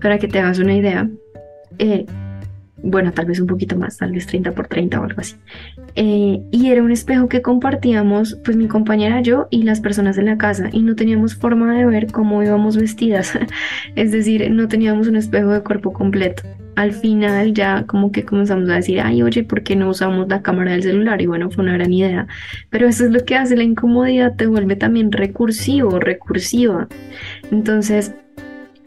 para 0.00 0.18
que 0.18 0.28
te 0.28 0.38
hagas 0.38 0.58
una 0.58 0.74
idea. 0.74 1.10
eh, 1.78 2.06
bueno, 2.82 3.12
tal 3.12 3.26
vez 3.26 3.40
un 3.40 3.46
poquito 3.46 3.76
más, 3.76 3.96
tal 3.96 4.12
vez 4.12 4.26
30 4.26 4.52
por 4.52 4.68
30 4.68 5.00
o 5.00 5.04
algo 5.04 5.20
así. 5.20 5.36
Eh, 5.94 6.40
y 6.50 6.70
era 6.70 6.82
un 6.82 6.92
espejo 6.92 7.28
que 7.28 7.42
compartíamos, 7.42 8.38
pues 8.44 8.56
mi 8.56 8.68
compañera, 8.68 9.20
yo 9.20 9.48
y 9.50 9.62
las 9.64 9.80
personas 9.80 10.16
de 10.16 10.22
la 10.22 10.38
casa, 10.38 10.68
y 10.72 10.82
no 10.82 10.94
teníamos 10.94 11.34
forma 11.34 11.74
de 11.76 11.86
ver 11.86 12.06
cómo 12.12 12.42
íbamos 12.42 12.76
vestidas, 12.76 13.38
es 13.96 14.12
decir, 14.12 14.50
no 14.50 14.68
teníamos 14.68 15.08
un 15.08 15.16
espejo 15.16 15.50
de 15.50 15.62
cuerpo 15.62 15.92
completo. 15.92 16.42
Al 16.76 16.92
final 16.92 17.54
ya 17.54 17.84
como 17.86 18.12
que 18.12 18.24
comenzamos 18.24 18.70
a 18.70 18.74
decir, 18.74 19.00
ay, 19.00 19.22
oye, 19.22 19.42
¿por 19.42 19.64
qué 19.64 19.74
no 19.74 19.88
usamos 19.88 20.28
la 20.28 20.42
cámara 20.42 20.70
del 20.70 20.84
celular? 20.84 21.20
Y 21.20 21.26
bueno, 21.26 21.50
fue 21.50 21.64
una 21.64 21.72
gran 21.72 21.92
idea. 21.92 22.28
Pero 22.70 22.86
eso 22.86 23.04
es 23.04 23.10
lo 23.10 23.24
que 23.24 23.34
hace 23.34 23.56
la 23.56 23.64
incomodidad, 23.64 24.36
te 24.36 24.46
vuelve 24.46 24.76
también 24.76 25.10
recursivo, 25.10 25.98
recursiva. 25.98 26.86
Entonces, 27.50 28.14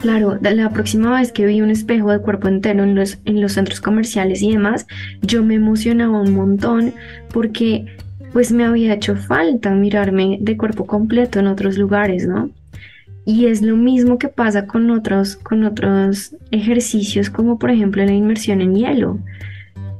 Claro, 0.02 0.40
la 0.42 0.70
próxima 0.72 1.20
vez 1.20 1.32
que 1.32 1.46
vi 1.46 1.62
un 1.62 1.70
espejo 1.70 2.12
de 2.12 2.20
cuerpo 2.20 2.48
entero 2.48 2.84
en 2.84 2.96
los, 2.96 3.20
en 3.26 3.40
los 3.40 3.54
centros 3.54 3.80
comerciales 3.80 4.42
y 4.42 4.52
demás, 4.52 4.88
yo 5.22 5.44
me 5.44 5.54
emocionaba 5.54 6.20
un 6.20 6.34
montón 6.34 6.94
porque 7.32 7.86
pues 8.34 8.52
me 8.52 8.66
había 8.66 8.96
hecho 8.96 9.16
falta 9.16 9.70
mirarme 9.72 10.40
de 10.42 10.58
cuerpo 10.58 10.88
completo 10.88 11.38
en 11.38 11.46
otros 11.46 11.78
lugares, 11.78 12.28
¿no? 12.28 12.50
Y 13.26 13.46
es 13.46 13.62
lo 13.62 13.78
mismo 13.78 14.18
que 14.18 14.28
pasa 14.28 14.66
con 14.66 14.90
otros, 14.90 15.36
con 15.36 15.64
otros 15.66 16.36
ejercicios 16.50 17.30
como 17.30 17.60
por 17.60 17.70
ejemplo 17.70 18.04
la 18.04 18.12
inmersión 18.12 18.62
en 18.62 18.74
hielo. 18.74 19.20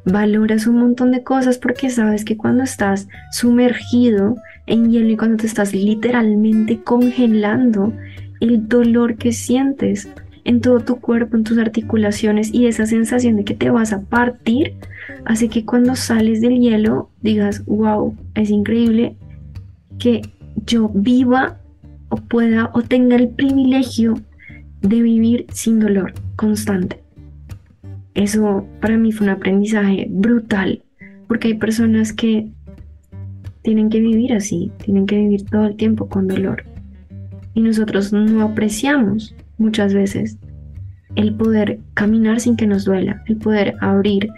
Valoras 0.06 0.66
un 0.66 0.80
montón 0.80 1.12
de 1.12 1.22
cosas 1.22 1.60
porque 1.60 1.92
sabes 1.92 2.26
que 2.26 2.38
cuando 2.38 2.64
estás 2.64 3.08
sumergido 3.32 4.36
en 4.66 4.90
hielo 4.90 5.10
y 5.10 5.18
cuando 5.18 5.38
te 5.38 5.46
estás 5.46 5.76
literalmente 5.76 6.82
congelando, 6.82 7.94
el 8.42 8.68
dolor 8.68 9.16
que 9.16 9.32
sientes 9.32 10.10
en 10.44 10.60
todo 10.60 10.80
tu 10.80 11.00
cuerpo, 11.00 11.38
en 11.38 11.44
tus 11.44 11.58
articulaciones 11.60 12.54
y 12.54 12.66
esa 12.66 12.86
sensación 12.86 13.38
de 13.38 13.46
que 13.46 13.54
te 13.54 13.70
vas 13.70 13.94
a 13.94 14.02
partir, 14.02 14.74
hace 15.26 15.48
que 15.48 15.64
cuando 15.64 15.96
sales 15.96 16.42
del 16.42 16.60
hielo 16.60 17.10
digas, 17.22 17.64
wow, 17.66 18.16
es 18.36 18.50
increíble 18.50 19.16
que 20.00 20.22
yo 20.66 20.90
viva 20.94 21.60
o 22.10 22.18
pueda 22.18 22.72
o 22.74 22.82
tenga 22.82 23.16
el 23.16 23.30
privilegio 23.30 24.20
de 24.82 25.02
vivir 25.02 25.46
sin 25.54 25.80
dolor 25.80 26.14
constante. 26.36 27.00
Eso 28.16 28.66
para 28.82 28.98
mí 28.98 29.12
fue 29.12 29.28
un 29.28 29.34
aprendizaje 29.34 30.08
brutal, 30.10 30.84
porque 31.28 31.50
hay 31.50 31.54
personas 31.54 32.12
que 32.12 32.50
tienen 33.62 33.90
que 33.90 34.00
vivir 34.00 34.34
así, 34.34 34.72
tienen 34.84 35.06
que 35.06 35.18
vivir 35.18 35.46
todo 35.46 35.68
el 35.68 35.76
tiempo 35.76 36.10
con 36.10 36.28
dolor 36.28 36.71
y 37.54 37.62
nosotros 37.62 38.14
no 38.14 38.42
apreciamos 38.44 39.36
muchas 39.58 39.94
veces 39.94 40.38
el 41.16 41.34
poder 41.34 41.80
caminar 41.94 42.40
sin 42.40 42.56
que 42.56 42.68
nos 42.68 42.86
duela, 42.86 43.24
el 43.28 43.38
poder 43.38 43.76
abrir 43.82 44.30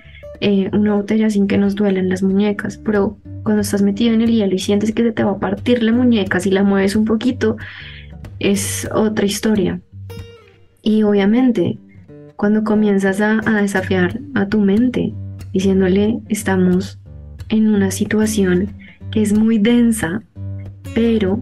eh, 0.41 0.69
una 0.73 0.95
botella 0.95 1.29
sin 1.29 1.47
que 1.47 1.57
nos 1.57 1.75
duelan 1.75 2.09
las 2.09 2.23
muñecas, 2.23 2.77
pero 2.77 3.17
cuando 3.43 3.61
estás 3.61 3.81
metido 3.81 4.13
en 4.13 4.21
el 4.21 4.31
hielo 4.31 4.55
y 4.55 4.59
sientes 4.59 4.91
que 4.91 5.03
se 5.03 5.11
te 5.11 5.23
va 5.23 5.31
a 5.31 5.39
partir 5.39 5.83
la 5.83 5.91
muñeca 5.91 6.39
si 6.39 6.49
la 6.49 6.63
mueves 6.63 6.95
un 6.95 7.05
poquito, 7.05 7.57
es 8.39 8.89
otra 8.93 9.25
historia. 9.25 9.79
Y 10.81 11.03
obviamente, 11.03 11.77
cuando 12.35 12.63
comienzas 12.63 13.21
a, 13.21 13.39
a 13.45 13.61
desafiar 13.61 14.19
a 14.33 14.47
tu 14.47 14.59
mente, 14.59 15.13
diciéndole, 15.53 16.19
estamos 16.29 16.99
en 17.49 17.73
una 17.73 17.91
situación 17.91 18.69
que 19.11 19.21
es 19.21 19.37
muy 19.37 19.59
densa, 19.59 20.23
pero 20.95 21.41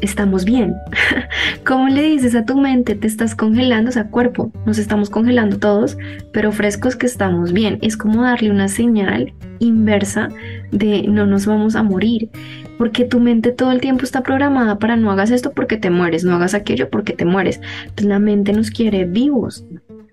estamos 0.00 0.44
bien. 0.44 0.74
¿Cómo 1.64 1.88
le 1.88 2.02
dices 2.02 2.34
a 2.34 2.44
tu 2.44 2.56
mente, 2.58 2.94
te 2.94 3.06
estás 3.06 3.34
congelando, 3.34 3.90
o 3.90 3.92
sea, 3.92 4.08
cuerpo, 4.08 4.52
nos 4.64 4.78
estamos 4.78 5.10
congelando 5.10 5.58
todos, 5.58 5.96
pero 6.32 6.52
frescos 6.52 6.96
que 6.96 7.06
estamos 7.06 7.52
bien? 7.52 7.78
Es 7.82 7.96
como 7.96 8.22
darle 8.22 8.50
una 8.50 8.68
señal 8.68 9.32
inversa 9.58 10.28
de 10.70 11.04
no 11.08 11.26
nos 11.26 11.46
vamos 11.46 11.76
a 11.76 11.82
morir, 11.82 12.30
porque 12.78 13.04
tu 13.04 13.20
mente 13.20 13.52
todo 13.52 13.72
el 13.72 13.80
tiempo 13.80 14.04
está 14.04 14.22
programada 14.22 14.78
para 14.78 14.96
no 14.96 15.10
hagas 15.10 15.30
esto 15.30 15.52
porque 15.52 15.76
te 15.76 15.90
mueres, 15.90 16.24
no 16.24 16.34
hagas 16.36 16.54
aquello 16.54 16.90
porque 16.90 17.12
te 17.12 17.24
mueres. 17.24 17.60
Pues 17.94 18.06
la 18.06 18.18
mente 18.18 18.52
nos 18.52 18.70
quiere 18.70 19.04
vivos. 19.04 19.66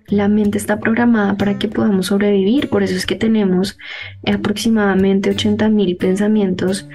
La 0.08 0.28
mente 0.28 0.58
está 0.58 0.80
programada 0.80 1.36
para 1.36 1.58
que 1.58 1.68
podamos 1.68 2.08
sobrevivir, 2.08 2.70
por 2.70 2.84
eso 2.84 2.96
es 2.96 3.06
que 3.06 3.16
tenemos 3.16 3.78
aproximadamente 4.26 5.30
80 5.30 5.70
mil 5.70 5.96
pensamientos 5.96 6.88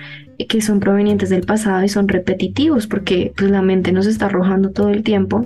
que 0.46 0.60
son 0.60 0.80
provenientes 0.80 1.30
del 1.30 1.42
pasado 1.42 1.82
y 1.84 1.88
son 1.88 2.08
repetitivos 2.08 2.86
porque 2.86 3.32
pues, 3.36 3.50
la 3.50 3.62
mente 3.62 3.92
nos 3.92 4.06
está 4.06 4.26
arrojando 4.26 4.70
todo 4.70 4.90
el 4.90 5.02
tiempo 5.02 5.44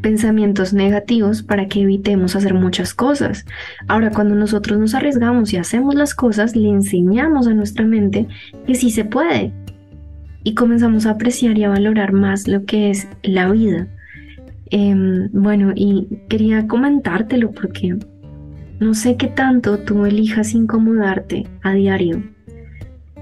pensamientos 0.00 0.72
negativos 0.72 1.42
para 1.42 1.66
que 1.66 1.82
evitemos 1.82 2.36
hacer 2.36 2.54
muchas 2.54 2.94
cosas. 2.94 3.44
Ahora, 3.88 4.10
cuando 4.10 4.34
nosotros 4.34 4.78
nos 4.78 4.94
arriesgamos 4.94 5.52
y 5.52 5.56
hacemos 5.56 5.94
las 5.94 6.14
cosas, 6.14 6.56
le 6.56 6.68
enseñamos 6.68 7.46
a 7.46 7.54
nuestra 7.54 7.84
mente 7.84 8.28
que 8.66 8.74
sí 8.74 8.90
se 8.90 9.04
puede 9.04 9.52
y 10.44 10.54
comenzamos 10.54 11.06
a 11.06 11.10
apreciar 11.10 11.56
y 11.58 11.64
a 11.64 11.68
valorar 11.68 12.12
más 12.12 12.48
lo 12.48 12.64
que 12.64 12.90
es 12.90 13.08
la 13.22 13.50
vida. 13.50 13.88
Em, 14.70 15.28
bueno, 15.32 15.72
y 15.74 16.08
quería 16.28 16.66
comentártelo 16.66 17.50
porque 17.52 17.96
no 18.80 18.94
sé 18.94 19.16
qué 19.16 19.28
tanto 19.28 19.78
tú 19.78 20.06
elijas 20.06 20.54
incomodarte 20.54 21.46
a 21.62 21.72
diario 21.74 22.22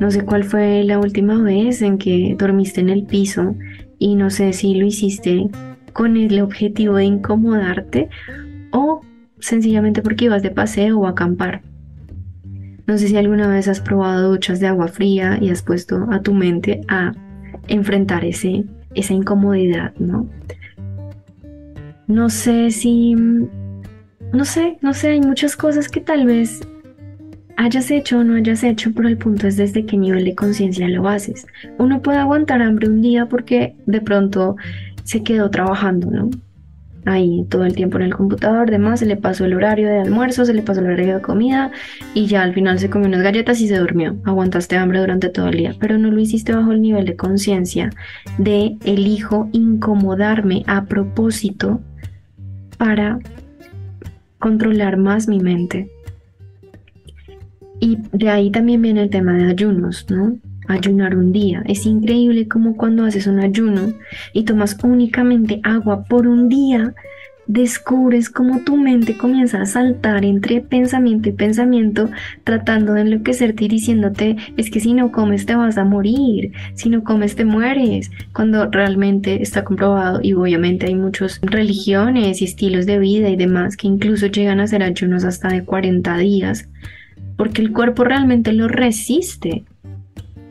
no 0.00 0.10
sé 0.10 0.24
cuál 0.24 0.44
fue 0.44 0.82
la 0.82 0.98
última 0.98 1.40
vez 1.40 1.82
en 1.82 1.98
que 1.98 2.34
dormiste 2.36 2.80
en 2.80 2.88
el 2.88 3.04
piso 3.04 3.54
y 3.98 4.16
no 4.16 4.30
sé 4.30 4.54
si 4.54 4.74
lo 4.74 4.86
hiciste 4.86 5.48
con 5.92 6.16
el 6.16 6.40
objetivo 6.40 6.96
de 6.96 7.04
incomodarte 7.04 8.08
o 8.72 9.02
sencillamente 9.40 10.00
porque 10.00 10.24
ibas 10.24 10.42
de 10.42 10.50
paseo 10.50 10.98
o 10.98 11.06
a 11.06 11.10
acampar. 11.10 11.60
No 12.86 12.96
sé 12.96 13.08
si 13.08 13.16
alguna 13.16 13.46
vez 13.46 13.68
has 13.68 13.80
probado 13.80 14.30
duchas 14.30 14.58
de 14.58 14.68
agua 14.68 14.88
fría 14.88 15.38
y 15.38 15.50
has 15.50 15.62
puesto 15.62 16.08
a 16.10 16.22
tu 16.22 16.32
mente 16.32 16.80
a 16.88 17.12
enfrentar 17.68 18.24
ese, 18.24 18.64
esa 18.94 19.12
incomodidad, 19.12 19.94
¿no? 19.98 20.26
No 22.06 22.30
sé 22.30 22.70
si... 22.70 23.14
No 24.32 24.44
sé, 24.44 24.78
no 24.80 24.94
sé, 24.94 25.08
hay 25.08 25.20
muchas 25.20 25.56
cosas 25.56 25.88
que 25.88 26.00
tal 26.00 26.24
vez 26.24 26.60
hayas 27.60 27.90
hecho 27.90 28.20
o 28.20 28.24
no 28.24 28.36
hayas 28.36 28.64
hecho, 28.64 28.90
pero 28.94 29.06
el 29.06 29.18
punto 29.18 29.46
es 29.46 29.58
desde 29.58 29.84
qué 29.84 29.98
nivel 29.98 30.24
de 30.24 30.34
conciencia 30.34 30.88
lo 30.88 31.06
haces. 31.06 31.46
Uno 31.76 32.00
puede 32.00 32.16
aguantar 32.16 32.62
hambre 32.62 32.88
un 32.88 33.02
día 33.02 33.26
porque 33.26 33.76
de 33.84 34.00
pronto 34.00 34.56
se 35.04 35.22
quedó 35.22 35.50
trabajando, 35.50 36.10
¿no? 36.10 36.30
Ahí 37.04 37.44
todo 37.50 37.66
el 37.66 37.74
tiempo 37.74 37.98
en 37.98 38.04
el 38.04 38.14
computador, 38.14 38.70
demás, 38.70 39.00
se 39.00 39.06
le 39.06 39.16
pasó 39.16 39.44
el 39.44 39.52
horario 39.52 39.88
de 39.88 40.00
almuerzo, 40.00 40.46
se 40.46 40.54
le 40.54 40.62
pasó 40.62 40.80
el 40.80 40.86
horario 40.86 41.16
de 41.16 41.20
comida 41.20 41.70
y 42.14 42.26
ya 42.26 42.42
al 42.42 42.54
final 42.54 42.78
se 42.78 42.88
comió 42.88 43.08
unas 43.08 43.22
galletas 43.22 43.60
y 43.60 43.68
se 43.68 43.76
durmió. 43.76 44.16
Aguantaste 44.24 44.76
hambre 44.76 45.00
durante 45.00 45.28
todo 45.28 45.48
el 45.48 45.58
día, 45.58 45.74
pero 45.78 45.98
no 45.98 46.10
lo 46.10 46.18
hiciste 46.18 46.54
bajo 46.54 46.72
el 46.72 46.80
nivel 46.80 47.04
de 47.04 47.16
conciencia 47.16 47.90
de 48.38 48.78
elijo 48.84 49.50
incomodarme 49.52 50.62
a 50.66 50.86
propósito 50.86 51.80
para 52.78 53.18
controlar 54.38 54.96
más 54.96 55.28
mi 55.28 55.40
mente 55.40 55.90
y 57.80 57.98
de 58.12 58.30
ahí 58.30 58.50
también 58.50 58.82
viene 58.82 59.02
el 59.02 59.10
tema 59.10 59.32
de 59.32 59.50
ayunos, 59.50 60.06
¿no? 60.10 60.36
Ayunar 60.68 61.16
un 61.16 61.32
día. 61.32 61.62
Es 61.66 61.86
increíble 61.86 62.46
como 62.46 62.76
cuando 62.76 63.04
haces 63.04 63.26
un 63.26 63.40
ayuno 63.40 63.92
y 64.32 64.44
tomas 64.44 64.76
únicamente 64.84 65.60
agua 65.64 66.04
por 66.04 66.28
un 66.28 66.48
día, 66.48 66.94
descubres 67.46 68.30
cómo 68.30 68.60
tu 68.60 68.76
mente 68.76 69.16
comienza 69.16 69.60
a 69.60 69.66
saltar 69.66 70.24
entre 70.24 70.60
pensamiento 70.60 71.30
y 71.30 71.32
pensamiento, 71.32 72.08
tratando 72.44 72.92
de 72.92 73.00
enloquecerte 73.00 73.64
y 73.64 73.68
diciéndote, 73.68 74.36
es 74.56 74.70
que 74.70 74.78
si 74.78 74.94
no 74.94 75.10
comes 75.10 75.46
te 75.46 75.56
vas 75.56 75.76
a 75.76 75.84
morir, 75.84 76.52
si 76.74 76.90
no 76.90 77.02
comes 77.02 77.34
te 77.34 77.44
mueres, 77.44 78.12
cuando 78.32 78.70
realmente 78.70 79.42
está 79.42 79.64
comprobado 79.64 80.20
y 80.22 80.34
obviamente 80.34 80.86
hay 80.86 80.94
muchas 80.94 81.40
religiones 81.42 82.40
y 82.40 82.44
estilos 82.44 82.86
de 82.86 83.00
vida 83.00 83.28
y 83.28 83.36
demás 83.36 83.76
que 83.76 83.88
incluso 83.88 84.26
llegan 84.28 84.60
a 84.60 84.64
hacer 84.64 84.84
ayunos 84.84 85.24
hasta 85.24 85.48
de 85.48 85.64
40 85.64 86.18
días 86.18 86.68
porque 87.36 87.62
el 87.62 87.72
cuerpo 87.72 88.04
realmente 88.04 88.52
lo 88.52 88.68
resiste. 88.68 89.64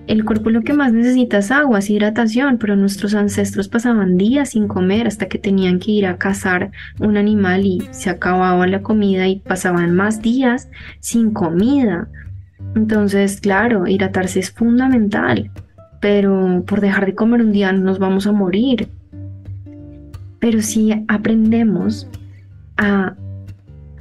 El 0.07 0.25
cuerpo 0.25 0.49
lo 0.49 0.61
que 0.61 0.73
más 0.73 0.91
necesita 0.91 1.37
es 1.37 1.51
agua, 1.51 1.77
es 1.77 1.89
hidratación, 1.91 2.57
pero 2.57 2.75
nuestros 2.75 3.13
ancestros 3.13 3.67
pasaban 3.67 4.17
días 4.17 4.49
sin 4.49 4.67
comer 4.67 5.05
hasta 5.05 5.27
que 5.27 5.37
tenían 5.37 5.77
que 5.77 5.91
ir 5.91 6.07
a 6.07 6.17
cazar 6.17 6.71
un 6.99 7.15
animal 7.15 7.63
y 7.63 7.83
se 7.91 8.09
acababa 8.09 8.65
la 8.65 8.81
comida 8.81 9.27
y 9.27 9.39
pasaban 9.39 9.95
más 9.95 10.23
días 10.23 10.67
sin 10.99 11.31
comida. 11.31 12.07
Entonces, 12.75 13.39
claro, 13.39 13.85
hidratarse 13.85 14.39
es 14.39 14.49
fundamental, 14.49 15.51
pero 16.01 16.63
por 16.65 16.81
dejar 16.81 17.05
de 17.05 17.13
comer 17.13 17.41
un 17.41 17.51
día 17.51 17.71
no 17.71 17.83
nos 17.83 17.99
vamos 17.99 18.25
a 18.25 18.31
morir. 18.31 18.89
Pero 20.39 20.63
si 20.63 21.05
aprendemos 21.07 22.09
a 22.77 23.13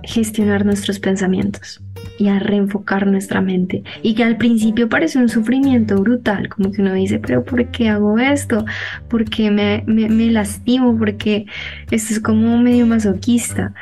gestionar 0.02 0.64
nuestros 0.64 0.98
pensamientos, 0.98 1.80
y 2.18 2.28
a 2.28 2.38
reenfocar 2.38 3.06
nuestra 3.06 3.40
mente. 3.40 3.82
Y 4.02 4.14
que 4.14 4.24
al 4.24 4.36
principio 4.36 4.88
parece 4.88 5.18
un 5.18 5.28
sufrimiento 5.28 5.96
brutal, 6.00 6.48
como 6.48 6.72
que 6.72 6.82
uno 6.82 6.94
dice, 6.94 7.18
pero 7.18 7.44
¿por 7.44 7.66
qué 7.70 7.88
hago 7.88 8.18
esto? 8.18 8.64
¿Por 9.08 9.24
qué 9.24 9.50
me, 9.50 9.84
me, 9.86 10.08
me 10.08 10.30
lastimo? 10.30 10.96
Porque 10.98 11.46
esto 11.90 12.12
es 12.12 12.20
como 12.20 12.58
medio 12.58 12.86
masoquista. 12.86 13.72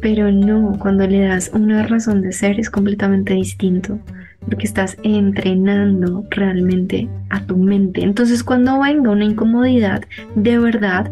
Pero 0.00 0.32
no, 0.32 0.76
cuando 0.78 1.06
le 1.06 1.20
das 1.20 1.50
una 1.54 1.86
razón 1.86 2.22
de 2.22 2.32
ser 2.32 2.58
es 2.58 2.70
completamente 2.70 3.34
distinto, 3.34 4.00
porque 4.48 4.66
estás 4.66 4.96
entrenando 5.04 6.24
realmente 6.30 7.08
a 7.30 7.44
tu 7.44 7.56
mente. 7.56 8.02
Entonces 8.02 8.42
cuando 8.42 8.80
venga 8.80 9.10
una 9.10 9.24
incomodidad 9.24 10.02
de 10.34 10.58
verdad, 10.58 11.10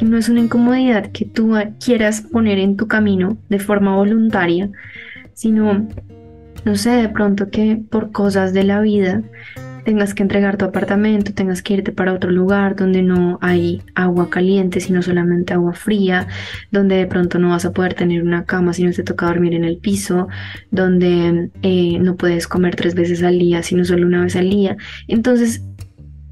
no 0.00 0.16
es 0.16 0.28
una 0.28 0.40
incomodidad 0.40 1.10
que 1.12 1.24
tú 1.24 1.54
quieras 1.84 2.22
poner 2.22 2.58
en 2.58 2.76
tu 2.76 2.88
camino 2.88 3.38
de 3.48 3.58
forma 3.58 3.96
voluntaria, 3.96 4.70
sino, 5.34 5.88
no 6.64 6.76
sé, 6.76 6.90
de 6.90 7.08
pronto 7.08 7.50
que 7.50 7.80
por 7.90 8.12
cosas 8.12 8.52
de 8.52 8.64
la 8.64 8.80
vida 8.80 9.22
tengas 9.88 10.12
que 10.12 10.22
entregar 10.22 10.58
tu 10.58 10.66
apartamento, 10.66 11.32
tengas 11.32 11.62
que 11.62 11.72
irte 11.72 11.92
para 11.92 12.12
otro 12.12 12.30
lugar 12.30 12.76
donde 12.76 13.02
no 13.02 13.38
hay 13.40 13.80
agua 13.94 14.28
caliente, 14.28 14.80
sino 14.80 15.00
solamente 15.00 15.54
agua 15.54 15.72
fría, 15.72 16.26
donde 16.70 16.96
de 16.96 17.06
pronto 17.06 17.38
no 17.38 17.48
vas 17.48 17.64
a 17.64 17.72
poder 17.72 17.94
tener 17.94 18.22
una 18.22 18.44
cama 18.44 18.74
si 18.74 18.84
no 18.84 18.92
te 18.92 19.02
toca 19.02 19.24
dormir 19.24 19.54
en 19.54 19.64
el 19.64 19.78
piso, 19.78 20.28
donde 20.70 21.50
eh, 21.62 21.98
no 22.00 22.16
puedes 22.16 22.46
comer 22.46 22.76
tres 22.76 22.94
veces 22.94 23.22
al 23.22 23.38
día, 23.38 23.62
sino 23.62 23.82
solo 23.86 24.06
una 24.06 24.22
vez 24.22 24.36
al 24.36 24.50
día. 24.50 24.76
Entonces, 25.06 25.62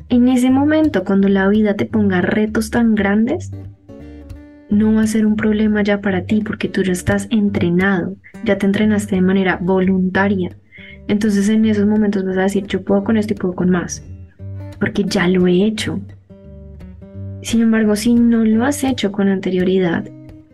en 0.08 0.28
ese 0.28 0.50
momento, 0.50 1.04
cuando 1.04 1.28
la 1.28 1.48
vida 1.48 1.74
te 1.74 1.84
ponga 1.84 2.20
retos 2.20 2.70
tan 2.70 2.94
grandes, 2.94 3.50
no 4.70 4.94
va 4.94 5.02
a 5.02 5.06
ser 5.06 5.26
un 5.26 5.36
problema 5.36 5.82
ya 5.82 6.00
para 6.00 6.22
ti 6.22 6.42
porque 6.44 6.68
tú 6.68 6.82
ya 6.82 6.92
estás 6.92 7.26
entrenado, 7.30 8.16
ya 8.44 8.56
te 8.56 8.66
entrenaste 8.66 9.16
de 9.16 9.22
manera 9.22 9.58
voluntaria. 9.60 10.56
Entonces 11.08 11.48
en 11.48 11.64
esos 11.64 11.86
momentos 11.86 12.24
vas 12.24 12.38
a 12.38 12.42
decir, 12.42 12.66
yo 12.66 12.82
puedo 12.82 13.02
con 13.02 13.16
esto 13.16 13.34
y 13.34 13.36
puedo 13.36 13.54
con 13.54 13.70
más, 13.70 14.04
porque 14.78 15.04
ya 15.04 15.28
lo 15.28 15.46
he 15.46 15.64
hecho. 15.64 16.00
Sin 17.42 17.62
embargo, 17.62 17.96
si 17.96 18.14
no 18.14 18.44
lo 18.44 18.64
has 18.64 18.82
hecho 18.84 19.12
con 19.12 19.28
anterioridad, 19.28 20.08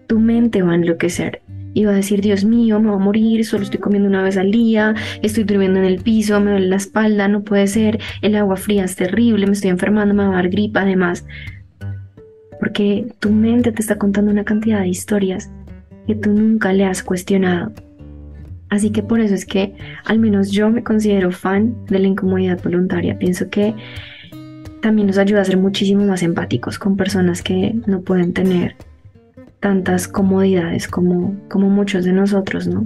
tu 0.06 0.18
mente 0.18 0.62
va 0.62 0.72
a 0.72 0.76
enloquecer 0.76 1.41
y 1.74 1.84
va 1.84 1.92
a 1.92 1.94
decir, 1.94 2.20
Dios 2.20 2.44
mío, 2.44 2.80
me 2.80 2.88
voy 2.90 3.00
a 3.00 3.04
morir, 3.04 3.44
solo 3.44 3.64
estoy 3.64 3.80
comiendo 3.80 4.08
una 4.08 4.22
vez 4.22 4.36
al 4.36 4.50
día, 4.50 4.94
estoy 5.22 5.44
durmiendo 5.44 5.78
en 5.78 5.86
el 5.86 6.00
piso, 6.00 6.40
me 6.40 6.50
duele 6.50 6.68
la 6.68 6.76
espalda, 6.76 7.28
no 7.28 7.42
puede 7.42 7.66
ser, 7.66 7.98
el 8.20 8.36
agua 8.36 8.56
fría 8.56 8.84
es 8.84 8.96
terrible, 8.96 9.46
me 9.46 9.52
estoy 9.52 9.70
enfermando, 9.70 10.14
me 10.14 10.24
va 10.24 10.30
a 10.30 10.36
dar 10.36 10.48
gripa 10.48 10.82
además. 10.82 11.24
Porque 12.60 13.06
tu 13.18 13.30
mente 13.30 13.72
te 13.72 13.82
está 13.82 13.98
contando 13.98 14.30
una 14.30 14.44
cantidad 14.44 14.80
de 14.80 14.88
historias 14.88 15.50
que 16.06 16.14
tú 16.14 16.30
nunca 16.30 16.72
le 16.72 16.84
has 16.84 17.02
cuestionado. 17.02 17.72
Así 18.68 18.90
que 18.90 19.02
por 19.02 19.20
eso 19.20 19.34
es 19.34 19.44
que 19.44 19.74
al 20.04 20.18
menos 20.18 20.50
yo 20.50 20.70
me 20.70 20.82
considero 20.82 21.30
fan 21.30 21.74
de 21.86 21.98
la 21.98 22.08
incomodidad 22.08 22.62
voluntaria. 22.62 23.18
Pienso 23.18 23.50
que 23.50 23.74
también 24.80 25.06
nos 25.08 25.18
ayuda 25.18 25.42
a 25.42 25.44
ser 25.44 25.58
muchísimo 25.58 26.04
más 26.04 26.22
empáticos 26.22 26.78
con 26.78 26.96
personas 26.96 27.42
que 27.42 27.74
no 27.86 28.00
pueden 28.00 28.32
tener 28.32 28.76
tantas 29.62 30.08
comodidades 30.08 30.88
como, 30.88 31.36
como 31.48 31.70
muchos 31.70 32.04
de 32.04 32.12
nosotros, 32.12 32.66
¿no? 32.66 32.84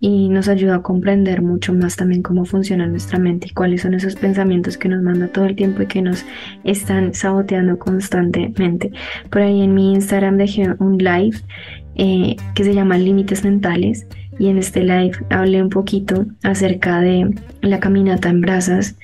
Y 0.00 0.28
nos 0.28 0.48
ayuda 0.48 0.76
a 0.76 0.82
comprender 0.82 1.42
mucho 1.42 1.72
más 1.72 1.94
también 1.94 2.22
cómo 2.22 2.44
funciona 2.44 2.86
nuestra 2.86 3.20
mente 3.20 3.46
y 3.48 3.54
cuáles 3.54 3.82
son 3.82 3.94
esos 3.94 4.16
pensamientos 4.16 4.76
que 4.76 4.88
nos 4.88 5.00
manda 5.02 5.28
todo 5.28 5.44
el 5.44 5.54
tiempo 5.54 5.82
y 5.82 5.86
que 5.86 6.02
nos 6.02 6.24
están 6.64 7.14
saboteando 7.14 7.78
constantemente. 7.78 8.90
Por 9.30 9.42
ahí 9.42 9.62
en 9.62 9.74
mi 9.74 9.92
Instagram 9.92 10.38
dejé 10.38 10.74
un 10.80 10.98
live 10.98 11.36
eh, 11.94 12.34
que 12.54 12.64
se 12.64 12.74
llama 12.74 12.98
Límites 12.98 13.44
Mentales 13.44 14.06
y 14.40 14.48
en 14.48 14.58
este 14.58 14.80
live 14.80 15.12
hablé 15.28 15.62
un 15.62 15.68
poquito 15.68 16.26
acerca 16.42 17.00
de 17.00 17.32
la 17.60 17.78
caminata 17.78 18.28
en 18.30 18.40
brasas 18.40 18.96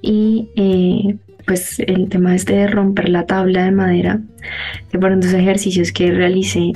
y 0.00 0.48
eh, 0.56 1.18
pues 1.46 1.78
el 1.80 2.08
tema 2.08 2.34
este 2.34 2.54
de 2.54 2.66
romper 2.66 3.08
la 3.08 3.26
tabla 3.26 3.64
de 3.64 3.72
madera, 3.72 4.20
que 4.90 4.98
fueron 4.98 5.20
dos 5.20 5.32
ejercicios 5.32 5.92
que 5.92 6.10
realicé 6.10 6.72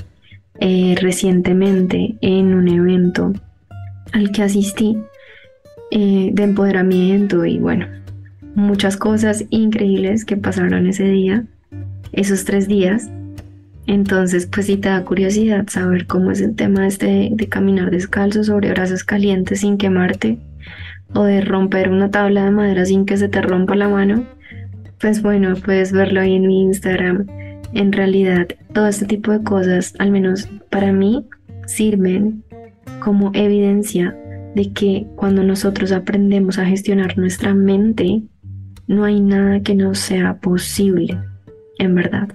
eh, 0.60 0.96
recientemente 1.00 2.16
en 2.20 2.54
un 2.54 2.68
evento 2.68 3.32
al 4.12 4.32
que 4.32 4.42
asistí 4.42 4.98
eh, 5.90 6.30
de 6.32 6.43
empoderamiento 6.43 7.45
y 7.45 7.58
bueno, 7.58 7.86
muchas 8.54 8.97
cosas 8.97 9.45
increíbles 9.50 10.25
que 10.25 10.36
pasaron 10.36 10.86
ese 10.86 11.04
día, 11.04 11.45
esos 12.12 12.45
tres 12.45 12.69
días. 12.69 13.10
Entonces, 13.86 14.47
pues 14.47 14.66
si 14.66 14.76
te 14.76 14.90
da 14.90 15.04
curiosidad 15.04 15.66
saber 15.69 16.06
cómo 16.06 16.30
es 16.30 16.43
el 16.43 16.54
tema 16.56 16.86
este 16.86 17.30
de 17.32 17.49
caminar 17.49 17.90
descalzo 17.90 18.45
sobre 18.45 18.71
brazos 18.71 19.02
calientes 19.02 19.60
sin 19.60 19.78
quemarte 19.78 20.38
o 21.14 21.25
de 21.25 21.40
romper 21.40 21.88
una 21.88 22.10
tabla 22.10 22.45
de 22.45 22.50
madera 22.50 22.84
sin 22.84 23.06
que 23.06 23.16
se 23.16 23.28
te 23.28 23.40
rompa 23.40 23.75
la 23.76 23.88
mano, 23.88 24.26
pues 25.00 25.23
bueno, 25.23 25.54
puedes 25.56 25.93
verlo 25.93 26.21
ahí 26.21 26.34
en 26.34 26.47
mi 26.47 26.63
Instagram. 26.63 27.26
En 27.75 27.93
realidad, 27.93 28.49
todo 28.73 28.89
este 28.89 29.06
tipo 29.06 29.32
de 29.32 29.43
cosas, 29.43 29.95
al 29.99 30.11
menos 30.11 30.49
para 30.71 30.93
mí, 30.93 31.26
sirven 31.67 32.43
como 33.00 33.30
evidencia 33.34 34.17
de 34.54 34.73
que 34.73 35.06
cuando 35.17 35.43
nosotros 35.43 35.93
aprendemos 35.93 36.58
a 36.58 36.65
gestionar 36.65 37.19
nuestra 37.19 37.54
mente, 37.54 38.23
no 38.87 39.04
hay 39.04 39.21
nada 39.21 39.61
que 39.61 39.75
no 39.75 39.95
sea 39.95 40.39
posible, 40.39 41.19
en 41.78 41.95
verdad. 41.95 42.28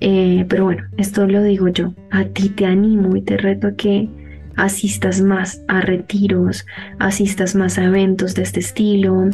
Eh, 0.00 0.44
pero 0.48 0.64
bueno, 0.64 0.84
esto 0.98 1.26
lo 1.26 1.42
digo 1.42 1.68
yo. 1.68 1.94
A 2.10 2.24
ti 2.24 2.50
te 2.50 2.66
animo 2.66 3.16
y 3.16 3.22
te 3.22 3.36
reto 3.36 3.68
a 3.68 3.74
que 3.74 4.08
asistas 4.56 5.20
más 5.20 5.62
a 5.66 5.80
retiros, 5.80 6.66
asistas 6.98 7.54
más 7.54 7.78
a 7.78 7.84
eventos 7.84 8.34
de 8.34 8.42
este 8.42 8.60
estilo, 8.60 9.30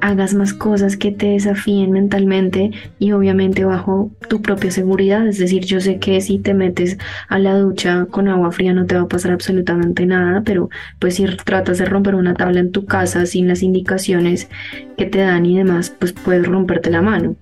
hagas 0.00 0.34
más 0.34 0.52
cosas 0.52 0.96
que 0.96 1.12
te 1.12 1.26
desafíen 1.26 1.90
mentalmente 1.92 2.70
y 2.98 3.12
obviamente 3.12 3.64
bajo 3.64 4.10
tu 4.28 4.42
propia 4.42 4.70
seguridad. 4.70 5.26
Es 5.26 5.38
decir, 5.38 5.64
yo 5.64 5.80
sé 5.80 5.98
que 5.98 6.20
si 6.20 6.38
te 6.38 6.54
metes 6.54 6.98
a 7.28 7.38
la 7.38 7.56
ducha 7.58 8.06
con 8.10 8.28
agua 8.28 8.52
fría 8.52 8.72
no 8.72 8.86
te 8.86 8.94
va 8.94 9.02
a 9.02 9.08
pasar 9.08 9.32
absolutamente 9.32 10.06
nada, 10.06 10.42
pero 10.44 10.70
pues 10.98 11.16
si 11.16 11.24
tratas 11.44 11.78
de 11.78 11.84
romper 11.84 12.14
una 12.14 12.34
tabla 12.34 12.60
en 12.60 12.72
tu 12.72 12.86
casa 12.86 13.26
sin 13.26 13.48
las 13.48 13.62
indicaciones 13.62 14.48
que 14.96 15.06
te 15.06 15.18
dan 15.18 15.46
y 15.46 15.56
demás, 15.56 15.94
pues 15.98 16.12
puedes 16.12 16.46
romperte 16.46 16.90
la 16.90 17.02
mano. 17.02 17.36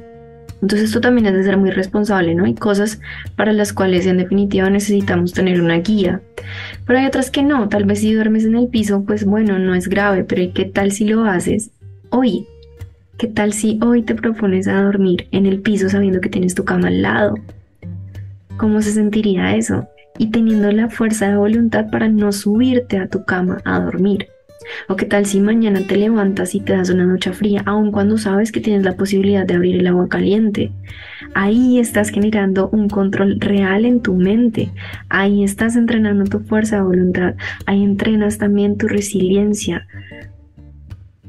Entonces 0.60 0.88
esto 0.88 1.00
también 1.00 1.26
es 1.26 1.34
de 1.34 1.44
ser 1.44 1.56
muy 1.56 1.70
responsable, 1.70 2.34
¿no? 2.34 2.44
Hay 2.44 2.54
cosas 2.54 3.00
para 3.36 3.52
las 3.52 3.72
cuales 3.72 4.06
en 4.06 4.18
definitiva 4.18 4.68
necesitamos 4.68 5.32
tener 5.32 5.60
una 5.60 5.78
guía, 5.78 6.20
pero 6.84 6.98
hay 6.98 7.06
otras 7.06 7.30
que 7.30 7.42
no, 7.42 7.68
tal 7.68 7.84
vez 7.84 8.00
si 8.00 8.12
duermes 8.12 8.44
en 8.44 8.56
el 8.56 8.66
piso, 8.66 9.04
pues 9.06 9.24
bueno, 9.24 9.60
no 9.60 9.74
es 9.76 9.88
grave, 9.88 10.24
pero 10.24 10.52
¿qué 10.52 10.64
tal 10.64 10.90
si 10.90 11.04
lo 11.04 11.24
haces 11.24 11.70
hoy? 12.18 12.46
¿Qué 13.16 13.28
tal 13.28 13.52
si 13.52 13.78
hoy 13.80 14.02
te 14.02 14.16
propones 14.16 14.66
a 14.66 14.82
dormir 14.82 15.28
en 15.30 15.46
el 15.46 15.60
piso 15.60 15.88
sabiendo 15.88 16.20
que 16.20 16.28
tienes 16.28 16.54
tu 16.54 16.64
cama 16.64 16.88
al 16.88 17.02
lado? 17.02 17.34
¿Cómo 18.56 18.82
se 18.82 18.90
sentiría 18.90 19.54
eso? 19.54 19.88
Y 20.18 20.32
teniendo 20.32 20.72
la 20.72 20.88
fuerza 20.88 21.28
de 21.28 21.36
voluntad 21.36 21.90
para 21.90 22.08
no 22.08 22.32
subirte 22.32 22.98
a 22.98 23.08
tu 23.08 23.24
cama 23.24 23.58
a 23.64 23.78
dormir. 23.78 24.26
O 24.88 24.96
qué 24.96 25.06
tal 25.06 25.26
si 25.26 25.38
mañana 25.38 25.86
te 25.86 25.96
levantas 25.96 26.56
y 26.56 26.60
te 26.60 26.72
das 26.72 26.90
una 26.90 27.06
ducha 27.06 27.32
fría, 27.32 27.62
aun 27.66 27.92
cuando 27.92 28.18
sabes 28.18 28.50
que 28.50 28.60
tienes 28.60 28.82
la 28.82 28.96
posibilidad 28.96 29.46
de 29.46 29.54
abrir 29.54 29.76
el 29.76 29.86
agua 29.86 30.08
caliente. 30.08 30.72
Ahí 31.34 31.78
estás 31.78 32.10
generando 32.10 32.68
un 32.70 32.88
control 32.88 33.38
real 33.40 33.84
en 33.84 34.00
tu 34.00 34.14
mente. 34.14 34.72
Ahí 35.08 35.44
estás 35.44 35.76
entrenando 35.76 36.24
tu 36.24 36.40
fuerza 36.40 36.76
de 36.76 36.82
voluntad. 36.82 37.34
Ahí 37.64 37.84
entrenas 37.84 38.38
también 38.38 38.76
tu 38.76 38.88
resiliencia. 38.88 39.86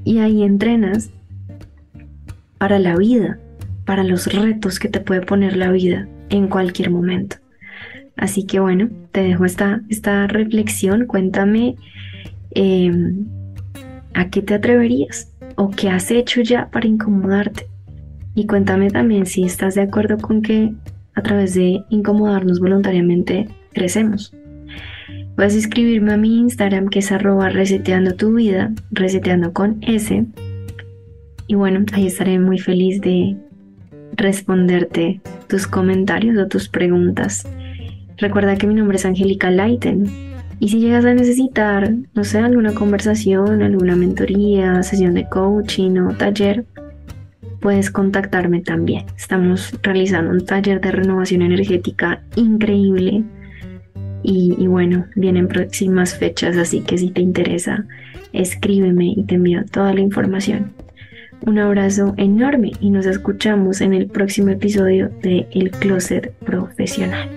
Y 0.03 0.19
ahí 0.19 0.43
entrenas 0.43 1.11
para 2.57 2.79
la 2.79 2.95
vida, 2.95 3.39
para 3.85 4.03
los 4.03 4.27
retos 4.27 4.79
que 4.79 4.89
te 4.89 4.99
puede 4.99 5.21
poner 5.21 5.55
la 5.55 5.71
vida 5.71 6.07
en 6.29 6.47
cualquier 6.47 6.89
momento. 6.89 7.37
Así 8.17 8.45
que 8.45 8.59
bueno, 8.59 8.89
te 9.11 9.23
dejo 9.23 9.45
esta, 9.45 9.81
esta 9.89 10.27
reflexión. 10.27 11.05
Cuéntame 11.05 11.75
Em, 12.51 13.25
¿a 14.13 14.29
qué 14.29 14.41
te 14.41 14.55
atreverías? 14.55 15.31
¿O 15.55 15.69
qué 15.69 15.89
has 15.89 16.09
hecho 16.11 16.41
ya 16.41 16.69
para 16.69 16.87
incomodarte? 16.87 17.67
Y 18.35 18.47
cuéntame 18.47 18.89
también 18.89 19.25
si 19.25 19.43
estás 19.43 19.75
de 19.75 19.81
acuerdo 19.81 20.17
con 20.17 20.41
que 20.41 20.73
a 21.15 21.21
través 21.21 21.53
de 21.53 21.83
incomodarnos 21.89 22.59
voluntariamente 22.59 23.49
crecemos. 23.73 24.33
Puedes 25.39 25.55
escribirme 25.55 26.11
a 26.11 26.17
mi 26.17 26.37
Instagram 26.37 26.89
que 26.89 26.99
es 26.99 27.13
arroba 27.13 27.47
reseteando 27.47 28.13
tu 28.13 28.33
vida, 28.33 28.73
reseteando 28.91 29.53
con 29.53 29.77
S. 29.81 30.25
Y 31.47 31.55
bueno, 31.55 31.85
ahí 31.93 32.07
estaré 32.07 32.37
muy 32.39 32.59
feliz 32.59 32.99
de 32.99 33.37
responderte 34.17 35.21
tus 35.47 35.65
comentarios 35.65 36.37
o 36.37 36.49
tus 36.49 36.67
preguntas. 36.67 37.47
Recuerda 38.17 38.57
que 38.57 38.67
mi 38.67 38.73
nombre 38.73 38.97
es 38.97 39.05
Angélica 39.05 39.49
Leiten 39.49 40.11
y 40.59 40.67
si 40.67 40.81
llegas 40.81 41.05
a 41.05 41.13
necesitar, 41.13 41.89
no 42.13 42.25
sé, 42.25 42.39
alguna 42.39 42.73
conversación, 42.73 43.61
alguna 43.61 43.95
mentoría, 43.95 44.83
sesión 44.83 45.13
de 45.13 45.29
coaching 45.29 45.99
o 45.99 46.13
taller, 46.15 46.65
puedes 47.61 47.91
contactarme 47.91 48.59
también. 48.59 49.05
Estamos 49.15 49.73
realizando 49.83 50.31
un 50.31 50.45
taller 50.45 50.81
de 50.81 50.91
renovación 50.91 51.43
energética 51.43 52.23
increíble. 52.35 53.23
Y, 54.21 54.67
bueno, 54.67 55.05
vienen 55.15 55.47
próximas 55.47 56.17
fechas, 56.17 56.57
así 56.57 56.81
que 56.81 56.97
si 56.97 57.09
te 57.09 57.21
interesa, 57.21 57.85
escríbeme 58.33 59.13
y 59.15 59.23
te 59.23 59.35
envío 59.35 59.63
toda 59.71 59.93
la 59.93 60.01
información. 60.01 60.73
Un 61.45 61.57
abrazo 61.57 62.13
enorme 62.17 62.73
y 62.81 62.89
nos 62.89 63.05
escuchamos 63.05 63.79
en 63.81 63.93
el 63.93 64.07
próximo 64.07 64.49
episodio 64.49 65.09
de 65.21 65.47
El 65.51 65.71
Closet 65.71 66.33
Profesional. 66.45 67.29